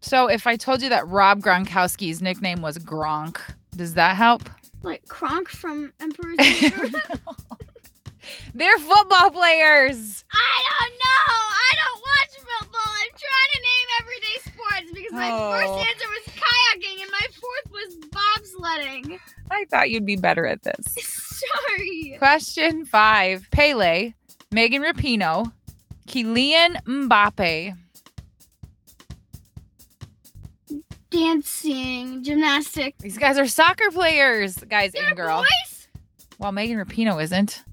So 0.02 0.28
if 0.28 0.48
I 0.48 0.56
told 0.56 0.82
you 0.82 0.90
that 0.90 1.08
Rob 1.08 1.42
Gronkowski's 1.42 2.22
nickname 2.22 2.62
was 2.62 2.78
Gronk, 2.78 3.38
does 3.76 3.96
that 3.96 4.16
help? 4.16 4.50
Like 4.82 5.06
Kronk 5.08 5.50
from 5.50 5.92
Emperor's 6.00 6.38
New. 6.62 6.70
They're 8.54 8.78
football 8.80 9.32
players. 9.32 10.24
I 10.32 10.64
don't 10.70 10.92
know. 10.94 11.34
I 11.36 11.72
don't 11.76 12.02
watch 12.02 12.60
football. 12.60 12.82
I'm 12.86 13.10
trying 13.10 13.52
to 13.54 13.62
name 13.62 13.88
everyday 14.02 14.38
sports 14.52 14.92
because 14.94 15.12
my 15.14 15.32
Oh. 15.32 15.52
first 15.52 15.90
answer 15.90 16.08
was 16.08 16.34
kayaking 16.36 17.02
and 17.02 17.12
my 17.12 17.28
fourth 17.40 17.72
was 17.72 17.96
bobsledding. 18.10 19.20
I 19.52 19.66
thought 19.70 19.90
you'd 19.90 20.06
be 20.06 20.16
better 20.16 20.46
at 20.46 20.62
this. 20.64 20.96
Sorry. 21.68 22.16
Question 22.20 22.86
five 22.86 23.48
Pele, 23.52 24.14
Megan 24.52 24.84
Rapinoe, 24.84 25.52
Kylian 26.08 26.84
Mbappe. 26.86 27.76
Dancing, 31.12 32.24
gymnastics. 32.24 33.02
These 33.02 33.18
guys 33.18 33.38
are 33.38 33.48
soccer 33.48 33.90
players, 33.92 34.56
guys 34.58 34.92
They're 34.94 35.08
and 35.08 35.16
girl. 35.18 35.40
boys? 35.40 35.88
Well, 36.38 36.52
Megan 36.52 36.78
Rapinoe 36.78 37.22
isn't, 37.24 37.64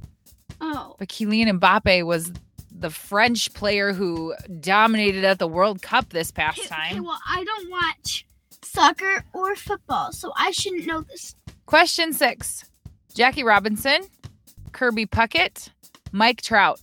Oh. 0.60 0.96
but 0.98 1.08
Kylian 1.08 1.58
Mbappe 1.60 2.04
was 2.06 2.32
the 2.70 2.90
French 2.90 3.52
player 3.54 3.92
who 3.92 4.34
dominated 4.60 5.24
at 5.24 5.38
the 5.38 5.46
World 5.46 5.82
Cup 5.82 6.10
this 6.10 6.30
past 6.30 6.58
Okay, 6.58 6.66
okay, 6.74 6.94
time. 6.94 7.04
well, 7.04 7.18
I 7.28 7.44
don't 7.44 7.70
watch 7.70 8.26
soccer 8.62 9.24
or 9.32 9.54
football, 9.56 10.12
so 10.12 10.32
I 10.36 10.50
shouldn't 10.50 10.86
know 10.86 11.02
this. 11.02 11.34
Question 11.66 12.12
six 12.12 12.64
Jackie 13.14 13.44
Robinson, 13.44 14.02
Kirby 14.72 15.06
Puckett, 15.06 15.68
Mike 16.12 16.40
Trout. 16.42 16.80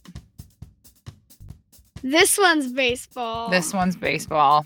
This 2.02 2.38
one's 2.38 2.72
baseball. 2.72 3.50
This 3.50 3.74
one's 3.74 3.96
baseball. 3.96 4.66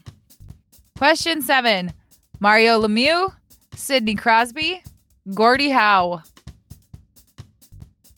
Question 0.98 1.44
seven 1.44 1.94
Mario 2.40 2.82
Lemieux, 2.82 3.32
Sidney 3.76 4.16
Crosby, 4.16 4.82
Gordie 5.32 5.70
Howe. 5.70 6.24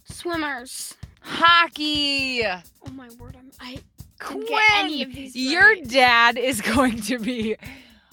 Swimmers. 0.06 0.96
Hockey. 1.20 2.42
Oh 2.46 2.92
my 2.94 3.10
word! 3.20 3.36
I'm, 3.38 3.52
I 3.60 3.80
Quinn, 4.20 4.46
get 4.48 4.62
any 4.78 5.04
of 5.04 5.14
these. 5.14 5.36
your 5.36 5.62
right. 5.62 5.88
dad 5.90 6.38
is 6.38 6.62
going 6.62 7.02
to 7.02 7.20
be, 7.20 7.58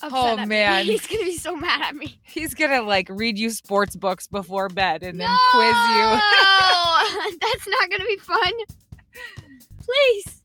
Upset 0.03 0.13
oh, 0.13 0.37
at 0.37 0.41
me. 0.41 0.47
man. 0.47 0.85
he's 0.87 1.07
gonna 1.07 1.23
be 1.23 1.37
so 1.39 1.55
mad 1.55 1.83
at 1.83 1.95
me. 1.95 2.19
he's 2.25 2.53
going 2.55 2.73
to 2.73 2.83
like 2.83 3.07
read 3.09 3.39
you 3.39 3.51
sports 3.51 3.95
books 3.95 4.27
before 4.27 4.69
bed 4.69 5.05
and 5.05 5.21
then 5.21 5.31
quiz 5.53 5.77
you. 5.77 6.21
That's 7.41 7.69
not 7.69 7.91
gonna 7.91 8.05
be 8.05 8.17
fun. 8.17 8.53
Please. 9.81 10.43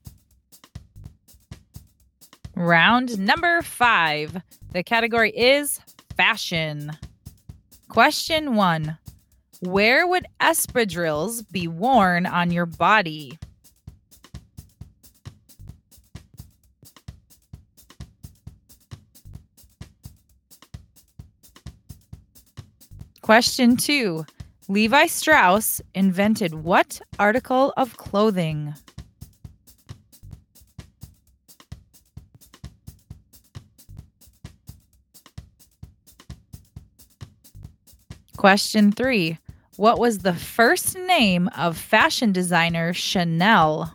Round 2.54 3.18
number 3.18 3.62
five. 3.62 4.42
The 4.72 4.82
category 4.82 5.30
is 5.30 5.80
fashion. 6.16 6.92
Question 7.88 8.54
one 8.54 8.98
Where 9.60 10.06
would 10.06 10.26
espadrilles 10.40 11.50
be 11.50 11.66
worn 11.66 12.26
on 12.26 12.50
your 12.50 12.66
body? 12.66 13.38
Question 23.22 23.76
two 23.76 24.26
Levi 24.68 25.06
Strauss 25.06 25.80
invented 25.94 26.54
what 26.54 27.00
article 27.18 27.72
of 27.76 27.96
clothing? 27.96 28.74
Question 38.42 38.90
three 38.90 39.38
What 39.76 40.00
was 40.00 40.18
the 40.18 40.34
first 40.34 40.98
name 40.98 41.46
of 41.56 41.78
fashion 41.78 42.32
designer 42.32 42.92
Chanel? 42.92 43.94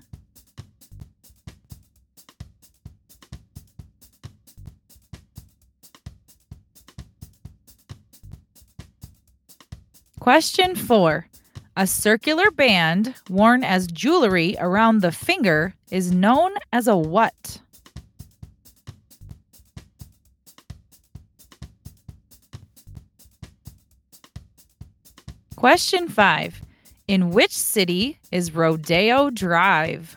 Question 10.21 10.77
four 10.77 11.27
A 11.75 11.85
circular 11.85 12.49
band 12.49 13.15
worn 13.29 13.65
as 13.65 13.85
jewelry 13.87 14.55
around 14.59 15.01
the 15.01 15.11
finger 15.11 15.73
is 15.91 16.13
known 16.13 16.53
as 16.71 16.87
a 16.87 16.95
what? 16.95 17.33
Question 25.67 26.07
five 26.07 26.61
In 27.09 27.31
which 27.31 27.51
city 27.51 28.19
is 28.31 28.55
Rodeo 28.55 29.29
Drive? 29.29 30.15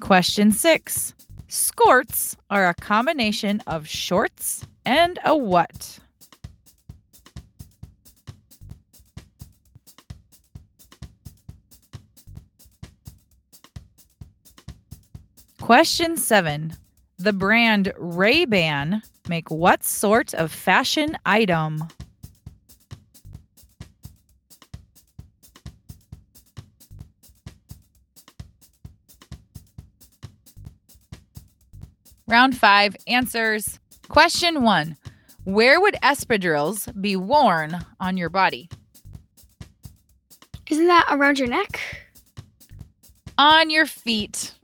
Question 0.00 0.52
six 0.52 1.14
Skorts 1.48 2.36
are 2.50 2.68
a 2.68 2.74
combination 2.74 3.62
of 3.66 3.88
shorts 3.88 4.66
and 4.84 5.18
a 5.24 5.34
what? 5.34 5.98
Question 15.70 16.16
seven. 16.16 16.76
The 17.18 17.32
brand 17.32 17.92
Ray-Ban 17.96 19.02
make 19.28 19.52
what 19.52 19.84
sort 19.84 20.34
of 20.34 20.50
fashion 20.50 21.16
item? 21.24 21.84
Round 32.26 32.56
five 32.56 32.96
answers. 33.06 33.78
Question 34.08 34.64
one. 34.64 34.96
Where 35.44 35.80
would 35.80 35.94
espadrilles 36.02 37.00
be 37.00 37.14
worn 37.14 37.86
on 38.00 38.16
your 38.16 38.28
body? 38.28 38.68
Isn't 40.68 40.88
that 40.88 41.06
around 41.12 41.38
your 41.38 41.46
neck? 41.46 41.80
On 43.38 43.70
your 43.70 43.86
feet. 43.86 44.56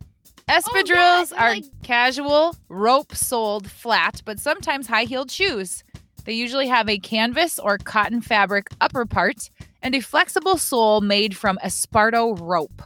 Espadrilles 0.48 1.30
they're 1.30 1.38
are 1.40 1.50
like- 1.54 1.64
casual, 1.82 2.54
rope 2.68 3.14
soled 3.14 3.70
flat, 3.70 4.22
but 4.24 4.38
sometimes 4.38 4.86
high 4.86 5.04
heeled 5.04 5.30
shoes. 5.30 5.82
They 6.24 6.32
usually 6.32 6.66
have 6.68 6.88
a 6.88 6.98
canvas 6.98 7.58
or 7.58 7.78
cotton 7.78 8.20
fabric 8.20 8.68
upper 8.80 9.06
part 9.06 9.50
and 9.82 9.94
a 9.94 10.00
flexible 10.00 10.56
sole 10.56 11.00
made 11.00 11.36
from 11.36 11.58
esparto 11.64 12.36
rope. 12.40 12.82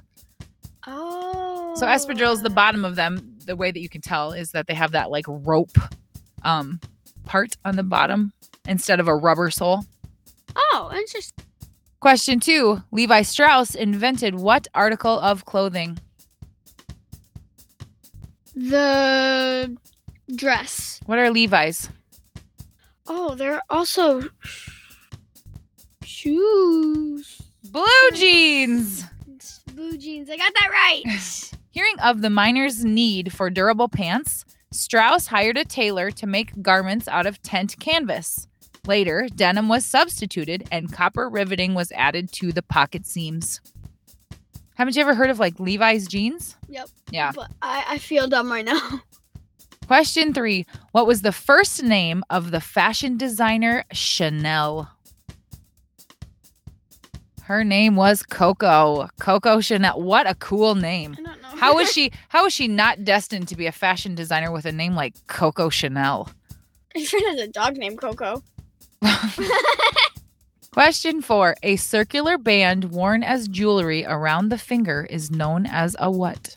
Oh. 0.86 1.74
So 1.76 1.86
espadrilles, 1.86 2.42
the 2.42 2.50
bottom 2.50 2.84
of 2.84 2.96
them, 2.96 3.36
the 3.46 3.56
way 3.56 3.70
that 3.70 3.80
you 3.80 3.88
can 3.88 4.00
tell 4.00 4.32
is 4.32 4.52
that 4.52 4.66
they 4.66 4.74
have 4.74 4.92
that 4.92 5.10
like 5.10 5.24
rope 5.28 5.76
um 6.42 6.80
part 7.24 7.56
on 7.64 7.76
the 7.76 7.82
bottom 7.82 8.32
instead 8.66 9.00
of 9.00 9.08
a 9.08 9.14
rubber 9.14 9.50
sole. 9.50 9.84
Oh, 10.56 10.90
interesting. 10.94 11.44
Question 12.00 12.40
two 12.40 12.82
Levi 12.92 13.22
Strauss 13.22 13.74
invented 13.74 14.34
what 14.34 14.66
article 14.74 15.18
of 15.20 15.44
clothing? 15.44 15.98
The 18.68 19.74
dress. 20.36 21.00
What 21.06 21.18
are 21.18 21.30
Levi's? 21.30 21.88
Oh, 23.06 23.34
they're 23.34 23.62
also 23.70 24.28
shoes. 26.04 27.40
Blue 27.64 28.10
jeans. 28.12 29.04
Blue 29.74 29.96
jeans. 29.96 30.28
I 30.28 30.36
got 30.36 30.52
that 30.60 30.70
right. 30.70 31.50
Hearing 31.70 31.98
of 32.02 32.20
the 32.20 32.28
miner's 32.28 32.84
need 32.84 33.32
for 33.32 33.48
durable 33.48 33.88
pants, 33.88 34.44
Strauss 34.70 35.28
hired 35.28 35.56
a 35.56 35.64
tailor 35.64 36.10
to 36.10 36.26
make 36.26 36.60
garments 36.60 37.08
out 37.08 37.24
of 37.24 37.40
tent 37.40 37.78
canvas. 37.80 38.46
Later, 38.86 39.26
denim 39.34 39.70
was 39.70 39.86
substituted 39.86 40.68
and 40.70 40.92
copper 40.92 41.30
riveting 41.30 41.72
was 41.72 41.92
added 41.92 42.30
to 42.32 42.52
the 42.52 42.62
pocket 42.62 43.06
seams. 43.06 43.62
Haven't 44.80 44.96
you 44.96 45.02
ever 45.02 45.14
heard 45.14 45.28
of 45.28 45.38
like 45.38 45.60
Levi's 45.60 46.08
jeans? 46.08 46.56
Yep. 46.70 46.88
Yeah. 47.10 47.32
But 47.34 47.50
I, 47.60 47.84
I 47.86 47.98
feel 47.98 48.28
dumb 48.28 48.50
right 48.50 48.64
now. 48.64 49.02
Question 49.86 50.32
three 50.32 50.64
What 50.92 51.06
was 51.06 51.20
the 51.20 51.32
first 51.32 51.82
name 51.82 52.24
of 52.30 52.50
the 52.50 52.62
fashion 52.62 53.18
designer 53.18 53.84
Chanel? 53.92 54.90
Her 57.42 57.62
name 57.62 57.94
was 57.94 58.22
Coco. 58.22 59.10
Coco 59.20 59.60
Chanel. 59.60 60.00
What 60.00 60.26
a 60.26 60.34
cool 60.36 60.74
name. 60.74 61.14
I 61.18 61.22
don't 61.24 61.42
know. 61.42 61.48
How 61.48 61.78
is 61.78 61.92
she 61.92 62.10
how 62.30 62.46
is 62.46 62.54
she 62.54 62.66
not 62.66 63.04
destined 63.04 63.48
to 63.48 63.56
be 63.56 63.66
a 63.66 63.72
fashion 63.72 64.14
designer 64.14 64.50
with 64.50 64.64
a 64.64 64.72
name 64.72 64.94
like 64.94 65.12
Coco 65.26 65.68
Chanel? 65.68 66.30
My 66.96 67.04
friend 67.04 67.26
has 67.26 67.40
a 67.42 67.48
dog 67.48 67.76
named 67.76 68.00
Coco. 68.00 68.42
Question 70.72 71.20
4. 71.20 71.56
A 71.64 71.74
circular 71.74 72.38
band 72.38 72.92
worn 72.92 73.24
as 73.24 73.48
jewelry 73.48 74.04
around 74.06 74.50
the 74.50 74.58
finger 74.58 75.04
is 75.10 75.28
known 75.28 75.66
as 75.66 75.96
a 75.98 76.08
what? 76.12 76.54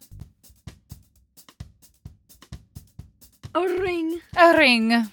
A 3.56 3.62
ring. 3.62 4.22
A 4.38 4.56
ring. 4.56 5.10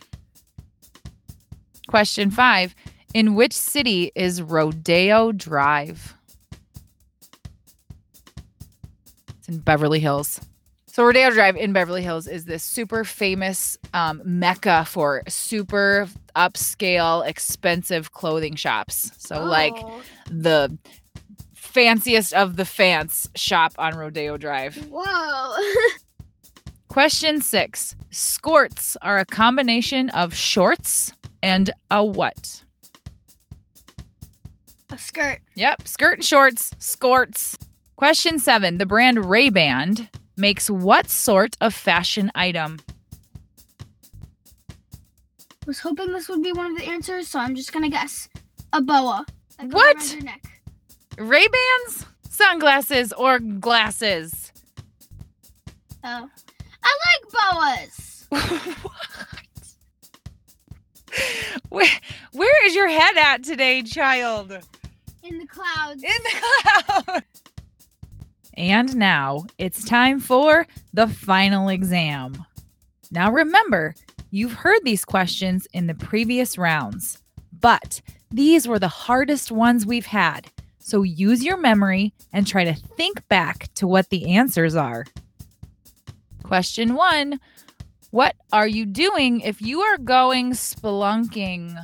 Question 1.88 2.30
5. 2.30 2.74
In 3.14 3.34
which 3.34 3.54
city 3.54 4.12
is 4.14 4.42
Rodeo 4.42 5.32
Drive? 5.32 6.14
It's 9.38 9.48
in 9.48 9.60
Beverly 9.60 10.00
Hills. 10.00 10.42
So 10.92 11.04
Rodeo 11.04 11.30
Drive 11.30 11.56
in 11.56 11.72
Beverly 11.72 12.02
Hills 12.02 12.26
is 12.26 12.46
this 12.46 12.64
super 12.64 13.04
famous 13.04 13.78
um, 13.94 14.20
mecca 14.24 14.84
for 14.84 15.22
super 15.28 16.08
upscale, 16.34 17.24
expensive 17.26 18.12
clothing 18.12 18.56
shops. 18.56 19.12
So 19.16 19.44
like 19.44 19.72
Oh. 19.76 20.02
the 20.28 20.76
fanciest 21.54 22.32
of 22.34 22.56
the 22.56 22.64
fans 22.64 23.28
shop 23.36 23.72
on 23.78 23.94
Rodeo 23.96 24.36
Drive. 24.36 24.76
Whoa. 24.90 25.54
Question 26.88 27.40
six. 27.40 27.94
Skorts 28.10 28.96
are 29.00 29.18
a 29.20 29.24
combination 29.24 30.10
of 30.10 30.34
shorts 30.34 31.12
and 31.40 31.70
a 31.90 32.04
what? 32.04 32.64
a 34.92 34.98
skirt. 34.98 35.38
Yep, 35.54 35.86
skirt 35.86 36.14
and 36.18 36.24
shorts, 36.24 36.70
skorts. 36.80 37.56
Question 37.94 38.40
seven. 38.40 38.78
The 38.78 38.86
brand 38.86 39.24
Ray-Ban 39.24 40.08
makes 40.40 40.68
what 40.70 41.08
sort 41.08 41.56
of 41.60 41.74
fashion 41.74 42.30
item? 42.34 42.80
Was 45.66 45.78
hoping 45.78 46.12
this 46.12 46.28
would 46.28 46.42
be 46.42 46.52
one 46.52 46.72
of 46.72 46.76
the 46.78 46.84
answers, 46.84 47.28
so 47.28 47.38
I'm 47.38 47.54
just 47.54 47.72
gonna 47.72 47.90
guess. 47.90 48.28
A 48.72 48.80
boa. 48.80 49.24
What? 49.60 50.16
around. 50.24 50.40
Ray-Bans? 51.18 52.06
Sunglasses 52.28 53.12
or 53.12 53.38
glasses? 53.38 54.52
Oh. 56.02 56.28
I 56.82 56.98
like 57.06 57.82
boas. 57.82 58.26
where, 61.68 61.86
where 62.32 62.66
is 62.66 62.74
your 62.74 62.88
head 62.88 63.16
at 63.18 63.44
today, 63.44 63.82
child? 63.82 64.52
In 65.22 65.38
the 65.38 65.46
clouds. 65.46 66.02
in 66.02 66.10
the 66.22 67.02
cloud. 67.04 67.22
And 68.54 68.96
now 68.96 69.44
it's 69.58 69.84
time 69.84 70.20
for 70.20 70.66
the 70.92 71.08
final 71.08 71.68
exam. 71.68 72.44
Now 73.10 73.30
remember, 73.30 73.94
you've 74.30 74.52
heard 74.52 74.80
these 74.84 75.04
questions 75.04 75.66
in 75.72 75.86
the 75.86 75.94
previous 75.94 76.58
rounds, 76.58 77.22
but 77.60 78.00
these 78.30 78.68
were 78.68 78.78
the 78.78 78.88
hardest 78.88 79.50
ones 79.50 79.86
we've 79.86 80.06
had. 80.06 80.50
So 80.78 81.02
use 81.02 81.44
your 81.44 81.56
memory 81.56 82.12
and 82.32 82.46
try 82.46 82.64
to 82.64 82.74
think 82.74 83.26
back 83.28 83.72
to 83.74 83.86
what 83.86 84.08
the 84.10 84.34
answers 84.34 84.74
are. 84.74 85.04
Question 86.42 86.94
one 86.94 87.38
What 88.10 88.34
are 88.52 88.66
you 88.66 88.86
doing 88.86 89.40
if 89.40 89.62
you 89.62 89.80
are 89.80 89.98
going 89.98 90.52
spelunking? 90.52 91.76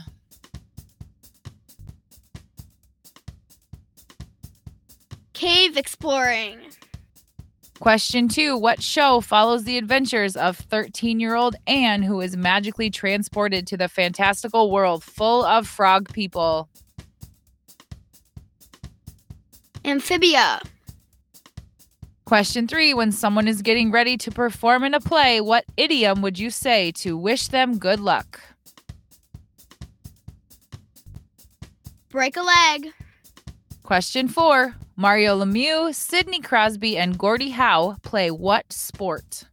Cave 5.37 5.77
exploring. 5.77 6.59
Question 7.79 8.27
two 8.27 8.57
What 8.57 8.83
show 8.83 9.21
follows 9.21 9.65
the 9.65 9.77
adventures 9.77 10.35
of 10.35 10.57
13 10.57 11.21
year 11.21 11.35
old 11.35 11.57
Anne, 11.67 12.03
who 12.03 12.23
is 12.23 12.39
magically 12.39 12.89
transported 12.89 13.67
to 13.67 13.77
the 13.77 13.87
fantastical 13.87 14.71
world 14.71 15.05
full 15.05 15.45
of 15.45 15.69
frog 15.69 16.11
people? 16.11 16.71
Amphibia. 19.85 20.63
Question 22.25 22.67
three 22.67 22.95
When 22.95 23.13
someone 23.13 23.47
is 23.47 23.61
getting 23.61 23.91
ready 23.91 24.17
to 24.17 24.31
perform 24.31 24.85
in 24.85 24.95
a 24.95 25.01
play, 25.01 25.43
what 25.43 25.67
idiom 25.77 26.23
would 26.23 26.39
you 26.39 26.49
say 26.49 26.93
to 26.93 27.15
wish 27.15 27.49
them 27.49 27.77
good 27.77 28.01
luck? 28.01 28.41
Break 32.09 32.39
a 32.39 32.43
leg. 32.43 32.95
Question 33.83 34.29
four 34.29 34.77
Mario 34.99 35.39
Lemieux, 35.39 35.95
Sidney 35.95 36.41
Crosby, 36.41 36.97
and 36.97 37.19
Gordie 37.19 37.51
Howe 37.51 37.97
play 38.03 38.31
what 38.31 38.73
sport? 38.73 39.45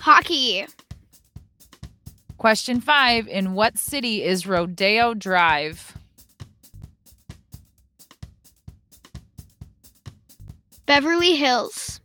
Hockey. 0.00 0.66
Question 2.36 2.80
five 2.80 3.28
In 3.28 3.54
what 3.54 3.78
city 3.78 4.24
is 4.24 4.48
Rodeo 4.48 5.14
Drive? 5.14 5.96
Beverly 10.86 11.36
Hills. 11.36 12.00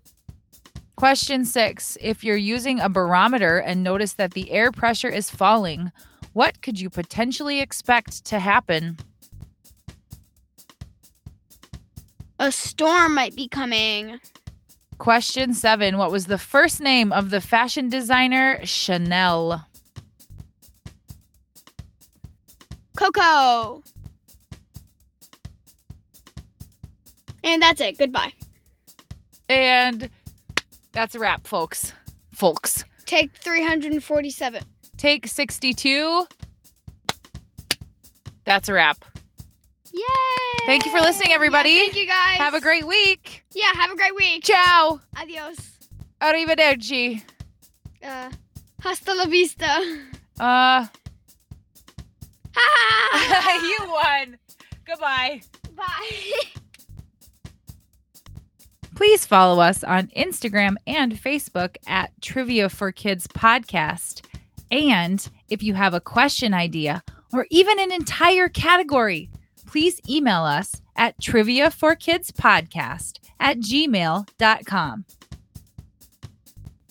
Question 0.96 1.44
six 1.44 1.98
If 2.00 2.24
you're 2.24 2.38
using 2.38 2.80
a 2.80 2.88
barometer 2.88 3.58
and 3.58 3.84
notice 3.84 4.14
that 4.14 4.36
the 4.36 4.52
air 4.52 4.72
pressure 4.72 5.10
is 5.10 5.32
falling, 5.32 5.92
what 6.34 6.62
could 6.62 6.80
you 6.80 6.92
potentially 6.92 7.62
expect 7.62 8.26
to 8.26 8.38
happen? 8.38 8.98
A 12.40 12.52
storm 12.54 13.16
might 13.16 13.36
be 13.36 13.50
coming. 13.50 14.20
Question 14.98 15.54
seven 15.54 15.98
What 15.98 16.12
was 16.12 16.26
the 16.26 16.38
first 16.38 16.80
name 16.80 17.12
of 17.12 17.30
the 17.30 17.42
fashion 17.42 17.90
designer 17.90 18.60
Chanel? 18.66 19.66
Coco. 22.98 23.84
And 27.44 27.62
that's 27.62 27.82
it. 27.82 27.98
Goodbye. 27.98 28.34
And 29.48 30.10
that's 30.92 31.16
a 31.16 31.20
wrap, 31.20 31.46
folks. 31.48 31.94
Folks. 32.34 32.84
Take 33.06 33.34
347. 33.36 34.64
Take 34.98 35.28
62. 35.28 36.28
That's 38.46 38.70
a 38.70 38.74
wrap. 38.74 39.04
Yay! 39.94 40.66
Thank 40.66 40.86
you 40.86 40.92
for 40.92 41.00
listening, 41.00 41.32
everybody. 41.32 41.72
Yeah, 41.72 41.80
thank 41.80 41.96
you 41.96 42.06
guys. 42.06 42.38
Have 42.38 42.54
a 42.54 42.62
great 42.62 42.86
week. 42.86 43.44
Yeah, 43.54 43.72
have 43.74 43.92
a 43.92 43.96
great 43.96 44.16
week. 44.16 44.44
Ciao. 44.44 45.00
Adios. 45.18 45.58
Arrivederci. 46.22 47.22
Uh, 48.04 48.30
hasta 48.82 49.14
la 49.14 49.26
vista. 49.26 49.80
Uh. 50.40 50.86
Ah! 52.56 53.62
you 53.62 53.78
won. 53.90 54.38
Goodbye. 54.86 55.42
Bye. 55.76 56.42
Please 58.96 59.26
follow 59.26 59.62
us 59.62 59.84
on 59.84 60.08
Instagram 60.08 60.76
and 60.86 61.14
Facebook 61.14 61.78
at 61.88 62.12
Trivia 62.22 62.68
for 62.68 62.92
Kids 62.92 63.28
Podcast. 63.28 64.26
And 64.72 65.26
if 65.50 65.64
you 65.64 65.74
have 65.74 65.94
a 65.94 66.02
question 66.02 66.54
idea 66.54 67.02
or 67.32 67.48
even 67.50 67.80
an 67.80 67.94
entire 67.94 68.50
category, 68.50 69.30
please 69.70 70.02
email 70.10 70.44
us 70.44 70.82
at 70.96 71.20
trivia4kidspodcast 71.22 73.20
at 73.40 73.58
gmail.com. 73.60 75.06